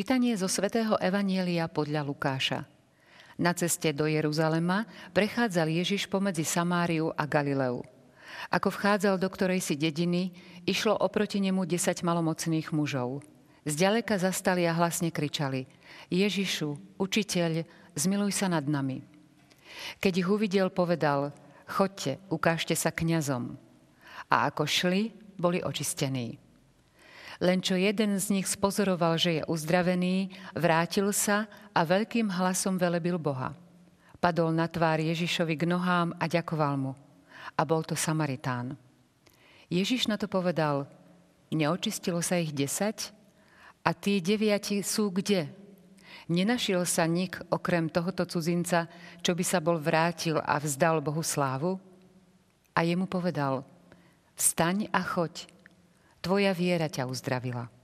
Čítanie 0.00 0.32
zo 0.32 0.48
svätého 0.48 0.96
Evanielia 0.96 1.68
podľa 1.68 2.00
Lukáša. 2.08 2.64
Na 3.36 3.52
ceste 3.52 3.92
do 3.92 4.08
Jeruzalema 4.08 4.88
prechádzal 5.12 5.68
Ježiš 5.68 6.08
pomedzi 6.08 6.40
Samáriu 6.40 7.12
a 7.12 7.28
Galileu. 7.28 7.84
Ako 8.48 8.72
vchádzal 8.72 9.20
do 9.20 9.28
ktorej 9.28 9.60
si 9.60 9.76
dediny, 9.76 10.32
išlo 10.64 10.96
oproti 10.96 11.36
nemu 11.44 11.68
desať 11.68 12.00
malomocných 12.00 12.72
mužov. 12.72 13.20
Zďaleka 13.68 14.16
zastali 14.16 14.64
a 14.64 14.72
hlasne 14.72 15.12
kričali 15.12 15.68
Ježišu, 16.08 16.96
učiteľ, 16.96 17.68
zmiluj 17.92 18.32
sa 18.32 18.48
nad 18.48 18.64
nami. 18.64 19.04
Keď 20.00 20.12
ich 20.16 20.28
uvidel, 20.32 20.72
povedal 20.72 21.36
Chodte, 21.68 22.16
ukážte 22.32 22.72
sa 22.72 22.88
kňazom. 22.88 23.52
A 24.32 24.48
ako 24.48 24.64
šli, 24.64 25.12
boli 25.36 25.60
očistení. 25.60 26.40
Len 27.40 27.64
čo 27.64 27.72
jeden 27.72 28.20
z 28.20 28.36
nich 28.36 28.44
spozoroval, 28.44 29.16
že 29.16 29.40
je 29.40 29.48
uzdravený, 29.48 30.28
vrátil 30.52 31.08
sa 31.08 31.48
a 31.72 31.80
veľkým 31.88 32.28
hlasom 32.28 32.76
velebil 32.76 33.16
Boha. 33.16 33.56
Padol 34.20 34.52
na 34.52 34.68
tvár 34.68 35.00
Ježišovi 35.00 35.56
k 35.56 35.64
nohám 35.64 36.12
a 36.20 36.28
ďakoval 36.28 36.76
mu. 36.76 36.92
A 37.56 37.64
bol 37.64 37.80
to 37.80 37.96
Samaritán. 37.96 38.76
Ježiš 39.72 40.04
na 40.04 40.20
to 40.20 40.28
povedal, 40.28 40.84
neočistilo 41.48 42.20
sa 42.20 42.36
ich 42.36 42.52
desať? 42.52 43.16
A 43.80 43.96
tí 43.96 44.20
deviati 44.20 44.84
sú 44.84 45.08
kde? 45.08 45.48
Nenašiel 46.28 46.84
sa 46.84 47.08
nik 47.08 47.40
okrem 47.48 47.88
tohoto 47.88 48.28
cudzinca, 48.28 48.84
čo 49.24 49.32
by 49.32 49.40
sa 49.40 49.64
bol 49.64 49.80
vrátil 49.80 50.36
a 50.36 50.60
vzdal 50.60 51.00
Bohu 51.00 51.24
slávu? 51.24 51.80
A 52.76 52.84
jemu 52.84 53.08
povedal, 53.08 53.64
vstaň 54.36 54.92
a 54.92 55.00
choď, 55.00 55.48
Tvoja 56.20 56.52
viera 56.52 56.92
ťa 56.92 57.08
uzdravila. 57.08 57.79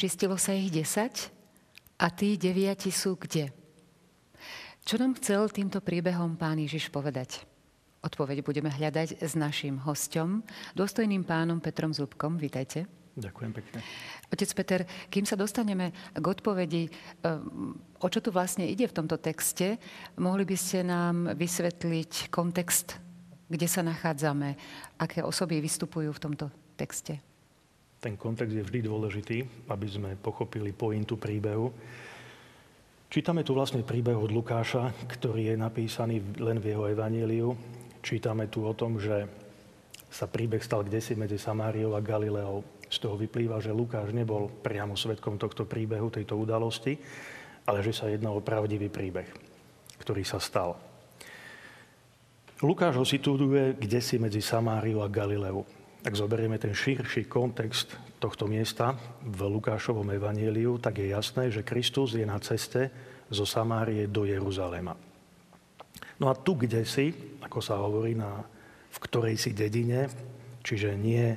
Neočistilo 0.00 0.40
sa 0.40 0.56
ich 0.56 0.72
desať? 0.72 1.28
A 2.00 2.08
tí 2.08 2.40
deviati 2.40 2.88
sú 2.88 3.20
kde? 3.20 3.52
Čo 4.80 4.96
nám 4.96 5.20
chcel 5.20 5.44
týmto 5.52 5.84
príbehom 5.84 6.40
pán 6.40 6.56
Ježiš 6.56 6.88
povedať? 6.88 7.44
Odpoveď 8.00 8.40
budeme 8.40 8.72
hľadať 8.72 9.20
s 9.20 9.36
našim 9.36 9.76
hostom, 9.84 10.40
dôstojným 10.72 11.20
pánom 11.28 11.60
Petrom 11.60 11.92
Zubkom. 11.92 12.40
Vítajte. 12.40 12.88
Ďakujem 13.12 13.52
pekne. 13.52 13.84
Otec 14.32 14.50
Peter, 14.56 14.80
kým 15.12 15.28
sa 15.28 15.36
dostaneme 15.36 15.92
k 16.16 16.24
odpovedi, 16.24 16.88
eh, 16.88 18.00
o 18.00 18.08
čo 18.08 18.24
tu 18.24 18.32
vlastne 18.32 18.64
ide 18.64 18.88
v 18.88 18.96
tomto 18.96 19.20
texte, 19.20 19.76
mohli 20.16 20.48
by 20.48 20.56
ste 20.56 20.80
nám 20.80 21.36
vysvetliť 21.36 22.32
kontext, 22.32 22.96
kde 23.52 23.68
sa 23.68 23.84
nachádzame, 23.84 24.56
aké 24.96 25.20
osoby 25.20 25.60
vystupujú 25.60 26.08
v 26.08 26.22
tomto 26.24 26.48
texte? 26.80 27.20
Ten 28.00 28.16
kontext 28.16 28.56
je 28.56 28.64
vždy 28.64 28.88
dôležitý, 28.88 29.68
aby 29.68 29.84
sme 29.84 30.16
pochopili 30.16 30.72
pointu 30.72 31.20
príbehu. 31.20 31.68
Čítame 33.12 33.44
tu 33.44 33.52
vlastne 33.52 33.84
príbeh 33.84 34.16
od 34.16 34.32
Lukáša, 34.32 34.88
ktorý 35.04 35.52
je 35.52 35.56
napísaný 35.60 36.24
len 36.40 36.56
v 36.64 36.72
jeho 36.72 36.88
evaníliu. 36.88 37.52
Čítame 38.00 38.48
tu 38.48 38.64
o 38.64 38.72
tom, 38.72 38.96
že 38.96 39.28
sa 40.08 40.24
príbeh 40.24 40.64
stal 40.64 40.80
kdesi 40.80 41.12
medzi 41.12 41.36
Samáriou 41.36 41.92
a 41.92 42.00
Galileou. 42.00 42.64
Z 42.88 43.04
toho 43.04 43.20
vyplýva, 43.20 43.60
že 43.60 43.76
Lukáš 43.76 44.16
nebol 44.16 44.48
priamo 44.48 44.96
svetkom 44.96 45.36
tohto 45.36 45.68
príbehu, 45.68 46.08
tejto 46.08 46.40
udalosti, 46.40 46.96
ale 47.68 47.84
že 47.84 47.92
sa 47.92 48.08
jedná 48.08 48.32
o 48.32 48.40
pravdivý 48.40 48.88
príbeh, 48.88 49.28
ktorý 50.00 50.24
sa 50.24 50.40
stal. 50.40 50.80
Lukáš 52.64 52.96
ho 52.96 53.04
situuje 53.04 53.76
kde 53.76 54.00
si 54.00 54.16
medzi 54.16 54.40
Samáriou 54.40 55.04
a 55.04 55.08
Galileou. 55.12 55.79
Ak 56.00 56.16
zoberieme 56.16 56.56
ten 56.56 56.72
širší 56.72 57.28
kontext 57.28 57.92
tohto 58.16 58.48
miesta 58.48 58.96
v 59.20 59.40
Lukášovom 59.52 60.08
evanieliu, 60.16 60.80
tak 60.80 60.96
je 60.96 61.12
jasné, 61.12 61.52
že 61.52 61.60
Kristus 61.60 62.16
je 62.16 62.24
na 62.24 62.40
ceste 62.40 62.88
zo 63.28 63.44
Samárie 63.44 64.08
do 64.08 64.24
Jeruzalema. 64.24 64.96
No 66.16 66.32
a 66.32 66.34
tu, 66.36 66.56
kde 66.56 66.88
si, 66.88 67.12
ako 67.44 67.60
sa 67.60 67.76
hovorí, 67.84 68.16
na, 68.16 68.40
v 68.88 68.98
ktorej 69.04 69.36
si 69.36 69.52
dedine, 69.52 70.08
čiže 70.64 70.96
nie 70.96 71.36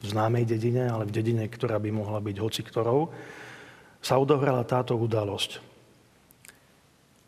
v 0.00 0.04
známej 0.06 0.46
dedine, 0.46 0.86
ale 0.86 1.10
v 1.10 1.14
dedine, 1.14 1.50
ktorá 1.50 1.82
by 1.82 1.90
mohla 1.90 2.22
byť 2.22 2.36
hoci 2.38 2.62
ktorou, 2.62 3.10
sa 3.98 4.22
odohrala 4.22 4.62
táto 4.62 4.94
udalosť. 4.94 5.66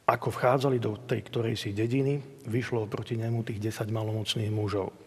Ako 0.06 0.31
vchádzali 0.31 0.79
do 0.79 0.94
tej 1.11 1.27
ktorej 1.27 1.59
si 1.59 1.75
dediny, 1.75 2.23
vyšlo 2.47 2.87
proti 2.87 3.19
nemu 3.19 3.43
tých 3.43 3.59
10 3.59 3.91
malomocných 3.91 4.50
mužov. 4.50 5.01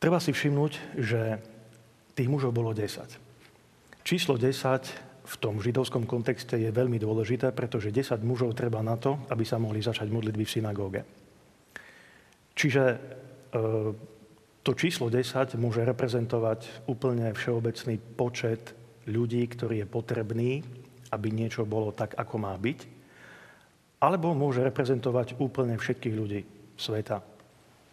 Treba 0.00 0.16
si 0.16 0.32
všimnúť, 0.32 0.96
že 0.96 1.36
tých 2.16 2.32
mužov 2.32 2.56
bolo 2.56 2.72
10. 2.72 3.20
Číslo 4.00 4.40
10 4.40 5.28
v 5.28 5.34
tom 5.36 5.60
židovskom 5.60 6.08
kontexte 6.08 6.56
je 6.56 6.72
veľmi 6.72 6.96
dôležité, 6.96 7.52
pretože 7.52 7.92
10 7.92 8.24
mužov 8.24 8.56
treba 8.56 8.80
na 8.80 8.96
to, 8.96 9.20
aby 9.28 9.44
sa 9.44 9.60
mohli 9.60 9.84
začať 9.84 10.08
modlitby 10.08 10.42
v 10.48 10.54
synagóge. 10.56 11.00
Čiže 12.56 12.82
e, 12.88 12.96
to 14.64 14.72
číslo 14.72 15.12
10 15.12 15.60
môže 15.60 15.84
reprezentovať 15.84 16.88
úplne 16.88 17.30
všeobecný 17.36 18.00
počet 18.16 18.72
ľudí, 19.04 19.44
ktorý 19.52 19.84
je 19.84 19.86
potrebný, 19.86 20.50
aby 21.12 21.28
niečo 21.28 21.68
bolo 21.68 21.92
tak, 21.92 22.16
ako 22.16 22.40
má 22.40 22.56
byť, 22.56 22.78
alebo 24.00 24.32
môže 24.32 24.64
reprezentovať 24.64 25.36
úplne 25.36 25.76
všetkých 25.76 26.14
ľudí 26.16 26.40
sveta. 26.80 27.29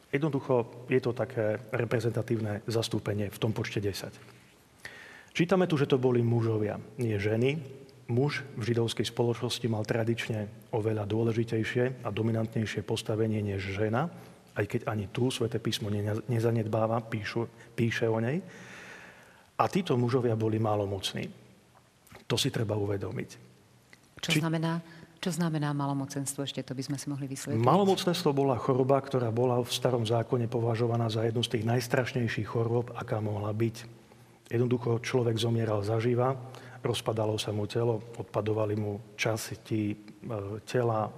Jednoducho 0.08 0.88
je 0.88 1.04
to 1.04 1.12
také 1.12 1.60
reprezentatívne 1.76 2.64
zastúpenie 2.64 3.28
v 3.28 3.42
tom 3.42 3.52
počte 3.52 3.84
10. 3.84 4.38
Čítame 5.36 5.68
tu, 5.70 5.78
že 5.78 5.86
to 5.86 6.02
boli 6.02 6.24
mužovia, 6.24 6.80
nie 6.98 7.20
ženy. 7.20 7.60
Muž 8.08 8.42
v 8.56 8.72
židovskej 8.72 9.04
spoločnosti 9.04 9.68
mal 9.68 9.84
tradične 9.84 10.72
oveľa 10.72 11.04
dôležitejšie 11.04 12.08
a 12.08 12.10
dominantnejšie 12.10 12.88
postavenie 12.88 13.44
než 13.44 13.76
žena, 13.76 14.08
aj 14.56 14.66
keď 14.66 14.82
ani 14.88 15.12
tu 15.12 15.28
Svete 15.28 15.60
písmo 15.60 15.92
nezanedbáva, 16.32 17.04
píšu, 17.04 17.52
píše 17.76 18.08
o 18.08 18.18
nej. 18.24 18.40
A 19.60 19.64
títo 19.68 20.00
mužovia 20.00 20.40
boli 20.40 20.56
málomocní. 20.56 21.28
To 22.26 22.40
si 22.40 22.48
treba 22.48 22.80
uvedomiť. 22.80 23.30
Čo 24.24 24.30
Či... 24.34 24.40
znamená 24.40 24.82
čo 25.28 25.36
znamená 25.36 25.76
malomocenstvo? 25.76 26.48
Ešte 26.48 26.64
to 26.64 26.72
by 26.72 26.88
sme 26.88 26.96
si 26.96 27.12
mohli 27.12 27.28
vysvetliť. 27.28 27.60
Malomocenstvo 27.60 28.32
bola 28.32 28.56
choroba, 28.56 28.96
ktorá 29.04 29.28
bola 29.28 29.60
v 29.60 29.68
starom 29.68 30.08
zákone 30.08 30.48
považovaná 30.48 31.12
za 31.12 31.28
jednu 31.28 31.44
z 31.44 31.60
tých 31.60 31.68
najstrašnejších 31.68 32.48
chorôb, 32.48 32.96
aká 32.96 33.20
mohla 33.20 33.52
byť. 33.52 33.76
Jednoducho 34.48 35.04
človek 35.04 35.36
zomieral 35.36 35.84
zaživa, 35.84 36.32
rozpadalo 36.80 37.36
sa 37.36 37.52
mu 37.52 37.68
telo, 37.68 38.00
odpadovali 38.16 38.80
mu 38.80 39.04
časti 39.20 39.92
e, 39.92 39.96
tela, 40.64 41.12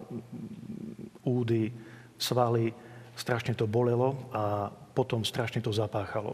údy, 1.29 1.69
svaly, 2.17 2.73
strašne 3.13 3.53
to 3.53 3.69
bolelo 3.69 4.25
a 4.33 4.73
potom 4.73 5.21
strašne 5.21 5.61
to 5.61 5.69
zapáchalo. 5.69 6.33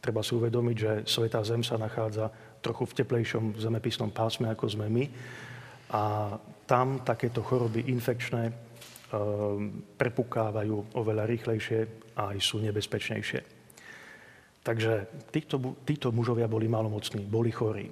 Treba 0.00 0.24
si 0.24 0.32
uvedomiť, 0.32 0.76
že 0.80 0.92
Svetá 1.04 1.44
Zem 1.44 1.60
sa 1.60 1.76
nachádza 1.76 2.32
trochu 2.64 2.88
v 2.88 2.96
teplejšom 3.04 3.60
zemepisnom 3.60 4.08
pásme, 4.08 4.48
ako 4.48 4.72
sme 4.72 4.88
my. 4.88 5.04
A 5.90 6.34
tam 6.66 7.02
takéto 7.02 7.42
choroby 7.42 7.90
infekčné 7.90 8.42
ehm, 8.46 8.54
prepukávajú 9.98 10.94
oveľa 10.94 11.24
rýchlejšie 11.26 11.78
a 12.14 12.30
aj 12.30 12.38
sú 12.38 12.62
nebezpečnejšie. 12.62 13.40
Takže 14.60 14.92
títo, 15.32 15.80
títo 15.82 16.12
mužovia 16.12 16.46
boli 16.46 16.68
malomocní, 16.68 17.24
boli 17.24 17.50
chorí. 17.50 17.88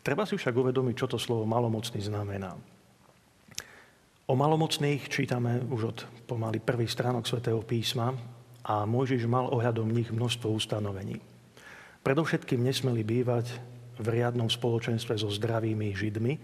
Treba 0.00 0.24
si 0.24 0.38
však 0.38 0.54
uvedomiť, 0.54 0.94
čo 0.96 1.06
to 1.06 1.18
slovo 1.20 1.44
malomocný 1.44 2.00
znamená. 2.00 2.56
O 4.26 4.34
malomocných 4.34 5.06
čítame 5.06 5.62
už 5.70 5.82
od 5.86 5.98
pomaly 6.26 6.58
prvých 6.58 6.90
stránok 6.90 7.30
svätého 7.30 7.62
písma 7.62 8.10
a 8.66 8.82
Mojžiš 8.82 9.30
mal 9.30 9.46
ohľadom 9.46 9.86
nich 9.86 10.10
množstvo 10.10 10.50
ustanovení. 10.50 11.22
Predovšetkým 12.02 12.58
nesmeli 12.58 13.06
bývať 13.06 13.54
v 14.02 14.06
riadnom 14.10 14.50
spoločenstve 14.50 15.14
so 15.14 15.30
zdravými 15.30 15.94
židmi, 15.94 16.42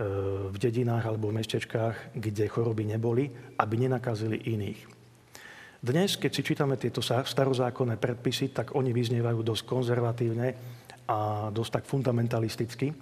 v 0.00 0.56
dedinách 0.56 1.04
alebo 1.12 1.28
v 1.28 1.44
mestečkách, 1.44 2.16
kde 2.16 2.48
choroby 2.48 2.88
neboli, 2.88 3.28
aby 3.60 3.74
nenakazili 3.76 4.48
iných. 4.48 5.00
Dnes, 5.80 6.20
keď 6.20 6.30
si 6.32 6.44
čítame 6.44 6.76
tieto 6.76 7.00
starozákonné 7.00 7.96
predpisy, 7.96 8.52
tak 8.52 8.76
oni 8.76 8.92
vyznievajú 8.92 9.40
dosť 9.40 9.64
konzervatívne 9.64 10.48
a 11.08 11.48
dosť 11.48 11.80
tak 11.80 11.84
fundamentalisticky. 11.88 12.92
E, 12.92 12.94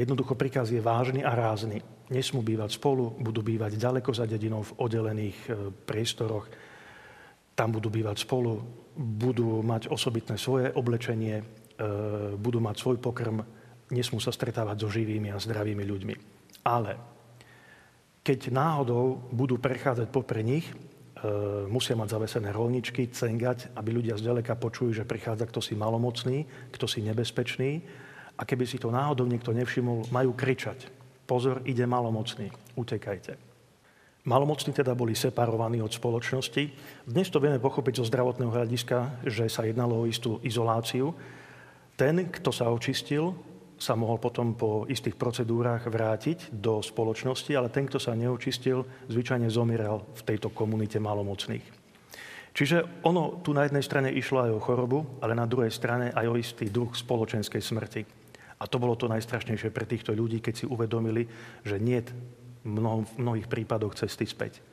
jednoducho 0.00 0.40
príkaz 0.40 0.72
je 0.72 0.80
vážny 0.80 1.20
a 1.20 1.36
rázny. 1.36 1.84
Nesmú 2.08 2.40
bývať 2.40 2.80
spolu, 2.80 3.12
budú 3.20 3.44
bývať 3.44 3.76
ďaleko 3.76 4.08
za 4.08 4.24
dedinou 4.24 4.64
v 4.64 4.72
oddelených 4.88 5.38
e, 5.44 5.48
priestoroch. 5.84 6.48
Tam 7.52 7.76
budú 7.76 7.92
bývať 7.92 8.24
spolu, 8.24 8.56
budú 8.96 9.60
mať 9.60 9.92
osobitné 9.92 10.40
svoje 10.40 10.72
oblečenie, 10.72 11.40
e, 11.40 11.44
budú 12.40 12.56
mať 12.56 12.76
svoj 12.80 13.04
pokrm, 13.04 13.44
nesmú 13.92 14.18
sa 14.18 14.34
stretávať 14.34 14.82
so 14.82 14.88
živými 14.90 15.30
a 15.30 15.38
zdravými 15.38 15.84
ľuďmi. 15.86 16.14
Ale 16.66 16.98
keď 18.26 18.50
náhodou 18.50 19.22
budú 19.30 19.62
prechádzať 19.62 20.10
popre 20.10 20.42
nich, 20.42 20.66
musia 21.70 21.96
mať 21.96 22.18
zavesené 22.18 22.50
rolničky, 22.52 23.08
cengať, 23.08 23.72
aby 23.78 23.90
ľudia 23.94 24.18
zďaleka 24.18 24.58
počujú, 24.58 24.90
že 24.92 25.08
prichádza 25.08 25.48
kto 25.48 25.62
si 25.62 25.78
malomocný, 25.78 26.44
kto 26.74 26.84
si 26.90 27.00
nebezpečný. 27.06 27.82
A 28.36 28.44
keby 28.44 28.68
si 28.68 28.76
to 28.76 28.92
náhodou 28.92 29.24
niekto 29.24 29.54
nevšimol, 29.56 30.12
majú 30.12 30.36
kričať. 30.36 30.92
Pozor, 31.24 31.64
ide 31.64 31.88
malomocný, 31.88 32.52
utekajte. 32.76 33.40
Malomocní 34.26 34.74
teda 34.74 34.92
boli 34.92 35.14
separovaní 35.14 35.80
od 35.80 35.94
spoločnosti. 35.94 36.68
Dnes 37.06 37.30
to 37.30 37.38
vieme 37.38 37.62
pochopiť 37.62 38.02
zo 38.02 38.08
zdravotného 38.10 38.50
hľadiska, 38.50 39.24
že 39.24 39.46
sa 39.46 39.64
jednalo 39.64 40.02
o 40.02 40.08
istú 40.10 40.42
izoláciu. 40.42 41.14
Ten, 41.94 42.28
kto 42.28 42.50
sa 42.52 42.68
očistil, 42.68 43.32
sa 43.76 43.92
mohol 43.92 44.16
potom 44.16 44.56
po 44.56 44.88
istých 44.88 45.20
procedúrach 45.20 45.84
vrátiť 45.84 46.52
do 46.52 46.80
spoločnosti, 46.80 47.52
ale 47.52 47.68
ten, 47.68 47.84
kto 47.84 48.00
sa 48.00 48.16
neočistil, 48.16 48.84
zvyčajne 49.12 49.48
zomieral 49.52 50.08
v 50.16 50.22
tejto 50.24 50.48
komunite 50.48 50.96
malomocných. 50.96 51.64
Čiže 52.56 53.04
ono 53.04 53.44
tu 53.44 53.52
na 53.52 53.68
jednej 53.68 53.84
strane 53.84 54.08
išlo 54.08 54.48
aj 54.48 54.52
o 54.56 54.64
chorobu, 54.64 55.20
ale 55.20 55.36
na 55.36 55.44
druhej 55.44 55.68
strane 55.68 56.08
aj 56.16 56.24
o 56.24 56.40
istý 56.40 56.72
druh 56.72 56.88
spoločenskej 56.88 57.60
smrti. 57.60 58.02
A 58.56 58.64
to 58.64 58.80
bolo 58.80 58.96
to 58.96 59.12
najstrašnejšie 59.12 59.68
pre 59.68 59.84
týchto 59.84 60.16
ľudí, 60.16 60.40
keď 60.40 60.54
si 60.56 60.64
uvedomili, 60.64 61.28
že 61.60 61.76
nie 61.76 62.00
v 62.64 63.12
mnohých 63.20 63.52
prípadoch 63.52 63.92
cesty 63.92 64.24
späť. 64.24 64.64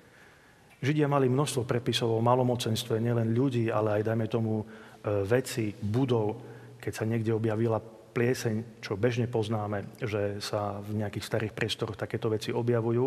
Židia 0.80 1.12
mali 1.12 1.28
množstvo 1.28 1.68
prepisov 1.68 2.12
o 2.12 2.24
malomocenstve, 2.24 3.04
nielen 3.04 3.36
ľudí, 3.36 3.68
ale 3.68 4.00
aj, 4.00 4.04
dajme 4.04 4.28
tomu, 4.28 4.64
e, 4.64 4.66
veci, 5.24 5.72
budov. 5.76 6.40
Keď 6.80 6.92
sa 6.92 7.08
niekde 7.08 7.32
objavila 7.32 7.80
plieseň, 8.14 8.80
čo 8.80 8.94
bežne 8.94 9.26
poznáme, 9.26 9.98
že 9.98 10.38
sa 10.40 10.78
v 10.80 11.02
nejakých 11.02 11.26
starých 11.26 11.54
priestoroch 11.58 11.98
takéto 11.98 12.30
veci 12.30 12.54
objavujú, 12.54 13.06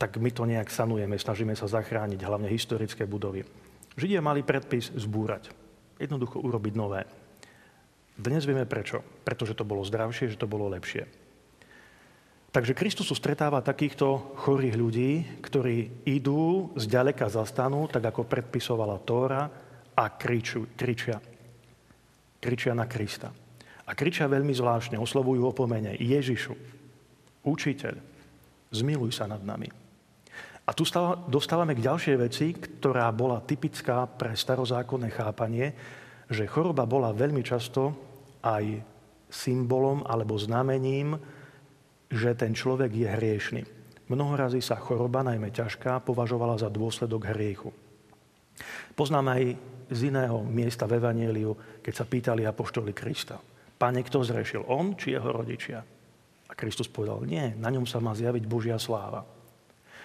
tak 0.00 0.16
my 0.16 0.30
to 0.32 0.48
nejak 0.48 0.72
sanujeme, 0.72 1.18
snažíme 1.18 1.52
sa 1.52 1.68
zachrániť 1.68 2.24
hlavne 2.24 2.48
historické 2.48 3.04
budovy. 3.04 3.44
Židia 3.98 4.24
mali 4.24 4.40
predpis 4.40 4.94
zbúrať. 4.96 5.52
Jednoducho 6.00 6.40
urobiť 6.40 6.74
nové. 6.78 7.04
Dnes 8.16 8.48
vieme 8.48 8.64
prečo. 8.64 9.04
Pretože 9.26 9.52
to 9.52 9.68
bolo 9.68 9.84
zdravšie, 9.84 10.32
že 10.32 10.40
to 10.40 10.48
bolo 10.48 10.72
lepšie. 10.72 11.04
Takže 12.50 12.74
Kristus 12.74 13.14
stretáva 13.14 13.62
takýchto 13.62 14.34
chorých 14.42 14.74
ľudí, 14.74 15.10
ktorí 15.38 16.02
idú 16.08 16.74
zďaleka 16.74 17.30
zastanú, 17.30 17.86
tak 17.86 18.10
ako 18.10 18.26
predpisovala 18.26 18.98
Tóra 19.06 19.46
a 19.94 20.04
kriču, 20.16 20.66
kričia. 20.74 21.20
Kričia 22.40 22.72
na 22.74 22.88
Krista. 22.90 23.30
A 23.90 23.98
kričia 23.98 24.30
veľmi 24.30 24.54
zvláštne, 24.54 25.02
oslovujú 25.02 25.50
o 25.50 25.56
pomene 25.56 25.98
Ježišu, 25.98 26.54
učiteľ, 27.42 27.98
zmiluj 28.70 29.18
sa 29.18 29.26
nad 29.26 29.42
nami. 29.42 29.66
A 30.62 30.70
tu 30.70 30.86
dostávame 31.26 31.74
k 31.74 31.82
ďalšej 31.82 32.16
veci, 32.22 32.54
ktorá 32.54 33.10
bola 33.10 33.42
typická 33.42 34.06
pre 34.06 34.38
starozákonné 34.38 35.10
chápanie, 35.10 35.74
že 36.30 36.46
choroba 36.46 36.86
bola 36.86 37.10
veľmi 37.10 37.42
často 37.42 37.90
aj 38.46 38.78
symbolom 39.26 40.06
alebo 40.06 40.38
znamením, 40.38 41.18
že 42.06 42.38
ten 42.38 42.54
človek 42.54 42.94
je 42.94 43.08
hriešný. 43.10 43.62
Mnoho 44.06 44.38
sa 44.62 44.78
choroba, 44.78 45.26
najmä 45.26 45.50
ťažká, 45.50 46.06
považovala 46.06 46.58
za 46.62 46.70
dôsledok 46.70 47.34
hriechu. 47.34 47.74
Poznám 48.94 49.34
aj 49.34 49.42
z 49.90 50.00
iného 50.14 50.38
miesta 50.46 50.86
v 50.86 51.02
Evangeliu, 51.02 51.82
keď 51.82 51.94
sa 51.94 52.06
pýtali 52.06 52.46
apoštoli 52.46 52.94
Krista. 52.94 53.49
Pane, 53.80 54.04
kto 54.04 54.20
zrešil? 54.20 54.68
On 54.68 54.92
či 54.92 55.16
jeho 55.16 55.32
rodičia? 55.32 55.80
A 55.80 56.52
Kristus 56.52 56.92
povedal, 56.92 57.24
nie, 57.24 57.56
na 57.56 57.72
ňom 57.72 57.88
sa 57.88 57.96
má 57.96 58.12
zjaviť 58.12 58.44
Božia 58.44 58.76
sláva. 58.76 59.24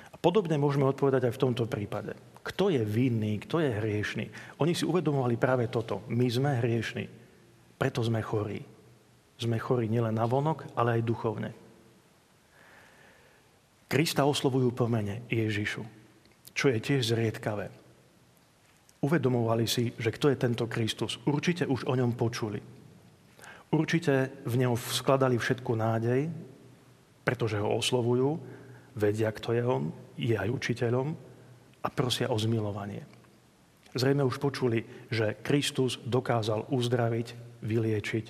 A 0.09 0.15
podobne 0.15 0.55
môžeme 0.55 0.87
odpovedať 0.87 1.27
aj 1.27 1.33
v 1.35 1.41
tomto 1.43 1.67
prípade. 1.67 2.15
Kto 2.39 2.71
je 2.71 2.79
vinný, 2.87 3.35
kto 3.43 3.59
je 3.59 3.75
hriešný? 3.75 4.25
Oni 4.63 4.71
si 4.71 4.87
uvedomovali 4.87 5.35
práve 5.35 5.67
toto. 5.67 6.07
My 6.07 6.23
sme 6.31 6.55
hriešní, 6.63 7.03
preto 7.75 7.99
sme 7.99 8.23
chorí. 8.23 8.63
Sme 9.35 9.59
chorí 9.59 9.91
nielen 9.91 10.15
na 10.15 10.23
vonok, 10.23 10.71
ale 10.79 10.95
aj 10.95 11.03
duchovne. 11.03 11.51
Krista 13.91 14.23
oslovujú 14.23 14.71
po 14.71 14.87
mene 14.87 15.27
Ježišu, 15.27 15.83
čo 16.55 16.71
je 16.71 16.79
tiež 16.79 17.11
zriedkavé. 17.11 17.67
Uvedomovali 19.03 19.67
si, 19.67 19.91
že 19.99 20.15
kto 20.15 20.31
je 20.31 20.37
tento 20.39 20.65
Kristus. 20.71 21.19
Určite 21.27 21.67
už 21.67 21.83
o 21.91 21.93
ňom 21.93 22.15
počuli. 22.15 22.84
Určite 23.75 24.31
v 24.47 24.55
ňom 24.63 24.79
skladali 24.79 25.35
všetku 25.35 25.75
nádej, 25.75 26.31
pretože 27.27 27.59
ho 27.59 27.75
oslovujú, 27.75 28.39
vedia, 28.95 29.35
kto 29.35 29.51
je 29.51 29.63
on, 29.67 29.83
je 30.15 30.31
aj 30.31 30.47
učiteľom 30.47 31.11
a 31.83 31.87
prosia 31.91 32.31
o 32.31 32.39
zmilovanie. 32.39 33.03
Zrejme 33.91 34.23
už 34.23 34.39
počuli, 34.39 34.83
že 35.11 35.39
Kristus 35.43 35.99
dokázal 36.07 36.71
uzdraviť, 36.71 37.27
vyliečiť, 37.67 38.25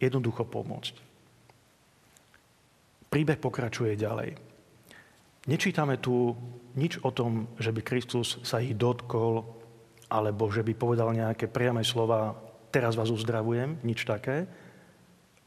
jednoducho 0.00 0.48
pomôcť. 0.48 0.94
Príbeh 3.12 3.36
pokračuje 3.36 4.00
ďalej. 4.00 4.36
Nečítame 5.46 6.00
tu 6.00 6.32
nič 6.76 7.00
o 7.04 7.12
tom, 7.12 7.52
že 7.60 7.72
by 7.72 7.80
Kristus 7.84 8.40
sa 8.44 8.64
ich 8.64 8.76
dotkol, 8.76 9.44
alebo 10.08 10.48
že 10.48 10.64
by 10.64 10.72
povedal 10.72 11.12
nejaké 11.12 11.48
priame 11.52 11.84
slova 11.84 12.45
teraz 12.76 12.92
vás 12.92 13.08
uzdravujem, 13.08 13.80
nič 13.80 14.04
také. 14.04 14.44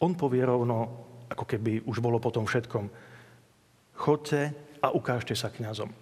On 0.02 0.18
povie 0.18 0.42
rovno, 0.42 0.90
ako 1.30 1.46
keby 1.46 1.86
už 1.86 2.02
bolo 2.02 2.18
potom 2.18 2.50
všetkom, 2.50 2.90
chodte 3.94 4.50
a 4.82 4.90
ukážte 4.90 5.38
sa 5.38 5.54
kňazom. 5.54 5.94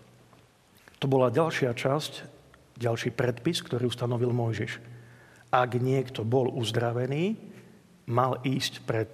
To 1.04 1.06
bola 1.12 1.28
ďalšia 1.28 1.76
časť, 1.76 2.14
ďalší 2.80 3.12
predpis, 3.12 3.60
ktorý 3.60 3.92
ustanovil 3.92 4.32
Mojžiš. 4.32 4.80
Ak 5.52 5.76
niekto 5.76 6.24
bol 6.24 6.48
uzdravený, 6.48 7.36
mal 8.08 8.40
ísť 8.48 8.88
pred, 8.88 9.12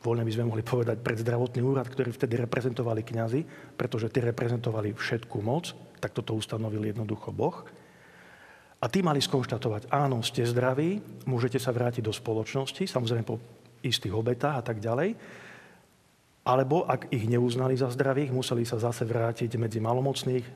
voľne 0.00 0.24
by 0.24 0.32
sme 0.32 0.48
mohli 0.48 0.64
povedať, 0.64 0.96
pred 1.04 1.20
zdravotný 1.20 1.60
úrad, 1.60 1.92
ktorý 1.92 2.16
vtedy 2.16 2.40
reprezentovali 2.40 3.04
kňazi, 3.04 3.40
pretože 3.76 4.08
tí 4.08 4.24
reprezentovali 4.24 4.96
všetku 4.96 5.36
moc, 5.44 5.76
tak 6.00 6.16
toto 6.16 6.32
ustanovil 6.32 6.88
jednoducho 6.88 7.36
Boh. 7.36 7.68
A 8.76 8.92
tí 8.92 9.00
mali 9.00 9.24
skonštatovať, 9.24 9.88
áno, 9.88 10.20
ste 10.20 10.44
zdraví, 10.44 11.00
môžete 11.24 11.56
sa 11.56 11.72
vrátiť 11.72 12.04
do 12.04 12.12
spoločnosti, 12.12 12.84
samozrejme 12.84 13.24
po 13.24 13.40
istých 13.80 14.12
obetách 14.12 14.60
a 14.60 14.62
tak 14.62 14.84
ďalej. 14.84 15.16
Alebo 16.46 16.84
ak 16.86 17.10
ich 17.10 17.26
neuznali 17.26 17.74
za 17.74 17.88
zdravých, 17.90 18.30
museli 18.30 18.68
sa 18.68 18.78
zase 18.78 19.08
vrátiť 19.08 19.56
medzi 19.58 19.80
malomocných 19.80 20.46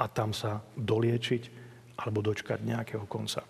a 0.00 0.04
tam 0.08 0.30
sa 0.30 0.62
doliečiť 0.78 1.42
alebo 2.00 2.22
dočkať 2.22 2.62
nejakého 2.62 3.04
konca. 3.08 3.44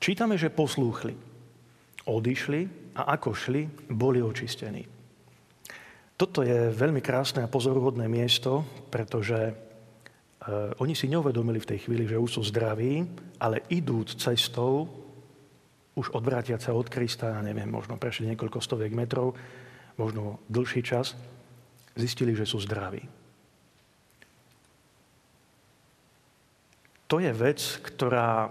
Čítame, 0.00 0.40
že 0.40 0.48
poslúchli, 0.48 1.12
odišli 2.08 2.60
a 2.96 3.12
ako 3.18 3.30
šli, 3.36 3.62
boli 3.92 4.24
očistení. 4.24 4.84
Toto 6.16 6.44
je 6.44 6.72
veľmi 6.72 7.00
krásne 7.00 7.44
a 7.44 7.52
pozoruhodné 7.52 8.08
miesto, 8.08 8.64
pretože 8.92 9.56
oni 10.80 10.96
si 10.96 11.04
neuvedomili 11.04 11.60
v 11.60 11.68
tej 11.68 11.78
chvíli, 11.84 12.08
že 12.08 12.16
už 12.16 12.40
sú 12.40 12.42
zdraví, 12.48 13.04
ale 13.36 13.60
idúc 13.68 14.16
cestou, 14.16 14.88
už 15.92 16.16
odvrátiať 16.16 16.64
sa 16.64 16.72
od 16.72 16.88
Krista, 16.88 17.36
ja 17.36 17.44
neviem, 17.44 17.68
možno 17.68 18.00
prešli 18.00 18.32
niekoľko 18.32 18.64
stoviek 18.64 18.96
metrov, 18.96 19.36
možno 20.00 20.40
dlhší 20.48 20.80
čas, 20.80 21.12
zistili, 21.92 22.32
že 22.32 22.48
sú 22.48 22.56
zdraví. 22.56 23.04
To 27.10 27.20
je 27.20 27.32
vec, 27.36 27.60
ktorá 27.84 28.48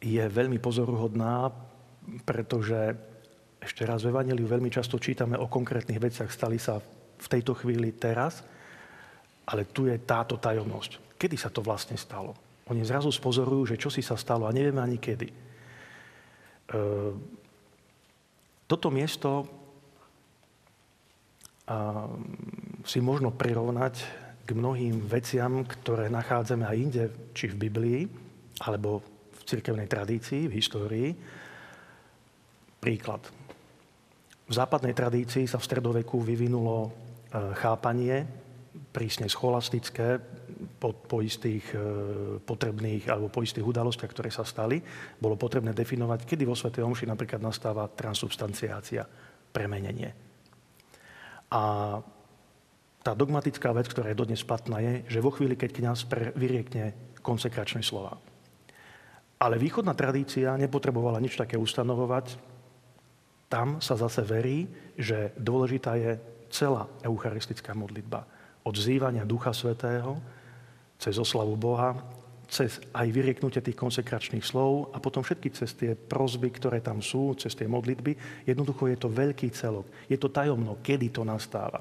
je 0.00 0.24
veľmi 0.24 0.56
pozoruhodná, 0.62 1.52
pretože 2.24 2.96
ešte 3.60 3.84
raz 3.84 4.06
v 4.06 4.14
Evangeliu 4.14 4.48
veľmi 4.48 4.72
často 4.72 4.96
čítame 4.96 5.36
o 5.36 5.50
konkrétnych 5.50 6.00
veciach, 6.00 6.30
stali 6.32 6.56
sa 6.56 6.80
v 7.18 7.26
tejto 7.28 7.52
chvíli 7.52 7.92
teraz– 7.92 8.40
ale 9.48 9.64
tu 9.72 9.88
je 9.88 9.96
táto 10.04 10.36
tajomnosť. 10.36 11.16
Kedy 11.16 11.36
sa 11.40 11.48
to 11.48 11.64
vlastne 11.64 11.96
stalo? 11.96 12.36
Oni 12.68 12.84
zrazu 12.84 13.08
spozorujú, 13.08 13.74
že 13.74 13.80
čo 13.80 13.88
si 13.88 14.04
sa 14.04 14.14
stalo 14.14 14.44
a 14.44 14.52
nevieme 14.52 14.84
ani 14.84 15.00
kedy. 15.00 15.28
E, 15.28 15.36
toto 18.68 18.88
miesto 18.92 19.48
si 22.88 22.98
možno 23.04 23.28
prirovnať 23.28 23.94
k 24.48 24.50
mnohým 24.56 25.04
veciam, 25.04 25.68
ktoré 25.68 26.08
nachádzame 26.08 26.64
aj 26.64 26.76
inde, 26.80 27.04
či 27.36 27.52
v 27.52 27.68
Biblii, 27.68 28.00
alebo 28.64 29.04
v 29.36 29.40
cirkevnej 29.44 29.84
tradícii, 29.84 30.48
v 30.48 30.56
histórii. 30.56 31.08
Príklad. 32.80 33.20
V 34.48 34.52
západnej 34.56 34.96
tradícii 34.96 35.44
sa 35.44 35.60
v 35.60 35.68
stredoveku 35.68 36.24
vyvinulo 36.24 36.88
e, 36.88 36.90
chápanie, 37.60 38.47
prísne 38.88 39.28
scholastické, 39.28 40.18
po, 40.80 40.96
po 40.96 41.20
istých 41.20 41.64
e, 41.74 41.78
potrebných 42.40 43.06
alebo 43.12 43.28
po 43.28 43.44
istých 43.44 43.62
udalostiach, 43.62 44.10
ktoré 44.10 44.32
sa 44.32 44.42
stali, 44.42 44.80
bolo 45.20 45.36
potrebné 45.36 45.76
definovať, 45.76 46.24
kedy 46.24 46.42
vo 46.48 46.56
Svetej 46.56 46.82
Omši 46.82 47.04
napríklad 47.06 47.38
nastáva 47.38 47.86
transubstanciácia, 47.92 49.04
premenenie. 49.52 50.10
A 51.52 51.62
tá 53.04 53.12
dogmatická 53.16 53.72
vec, 53.72 53.88
ktorá 53.88 54.12
je 54.12 54.20
dodnes 54.20 54.40
platná, 54.44 54.82
je, 54.84 55.16
že 55.16 55.24
vo 55.24 55.32
chvíli, 55.32 55.56
keď 55.56 55.70
kniaz 55.72 56.04
vyriekne 56.36 56.92
konsekračné 57.22 57.80
slova. 57.80 58.20
Ale 59.38 59.54
východná 59.56 59.94
tradícia 59.94 60.58
nepotrebovala 60.58 61.22
nič 61.22 61.38
také 61.38 61.54
ustanovovať. 61.54 62.34
Tam 63.46 63.78
sa 63.78 63.94
zase 63.94 64.26
verí, 64.26 64.66
že 64.98 65.30
dôležitá 65.38 65.94
je 65.94 66.18
celá 66.50 66.90
eucharistická 67.06 67.72
modlitba. 67.72 68.26
Od 68.68 68.76
zývania 68.76 69.24
Ducha 69.24 69.56
Svetého, 69.56 70.20
cez 71.00 71.16
oslavu 71.16 71.56
Boha, 71.56 71.96
cez 72.48 72.80
aj 72.92 73.08
vyrieknutie 73.08 73.64
tých 73.64 73.76
konsekračných 73.76 74.44
slov 74.44 74.92
a 74.92 75.00
potom 75.00 75.24
všetky 75.24 75.48
cez 75.52 75.72
tie 75.76 75.92
prozby, 75.96 76.52
ktoré 76.52 76.84
tam 76.84 77.00
sú, 77.00 77.36
cez 77.36 77.56
tie 77.56 77.68
modlitby. 77.68 78.44
Jednoducho 78.44 78.88
je 78.88 78.98
to 79.00 79.08
veľký 79.12 79.52
celok. 79.52 79.88
Je 80.08 80.16
to 80.20 80.32
tajomno, 80.32 80.80
kedy 80.80 81.12
to 81.12 81.24
nastáva. 81.24 81.80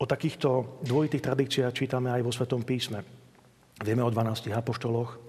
O 0.00 0.08
takýchto 0.08 0.80
dvojitých 0.84 1.24
tradíciách 1.24 1.76
čítame 1.76 2.08
aj 2.08 2.24
vo 2.24 2.32
Svetom 2.32 2.64
písme. 2.64 3.04
Vieme 3.80 4.04
o 4.04 4.12
12 4.12 4.52
apoštoloch, 4.52 5.20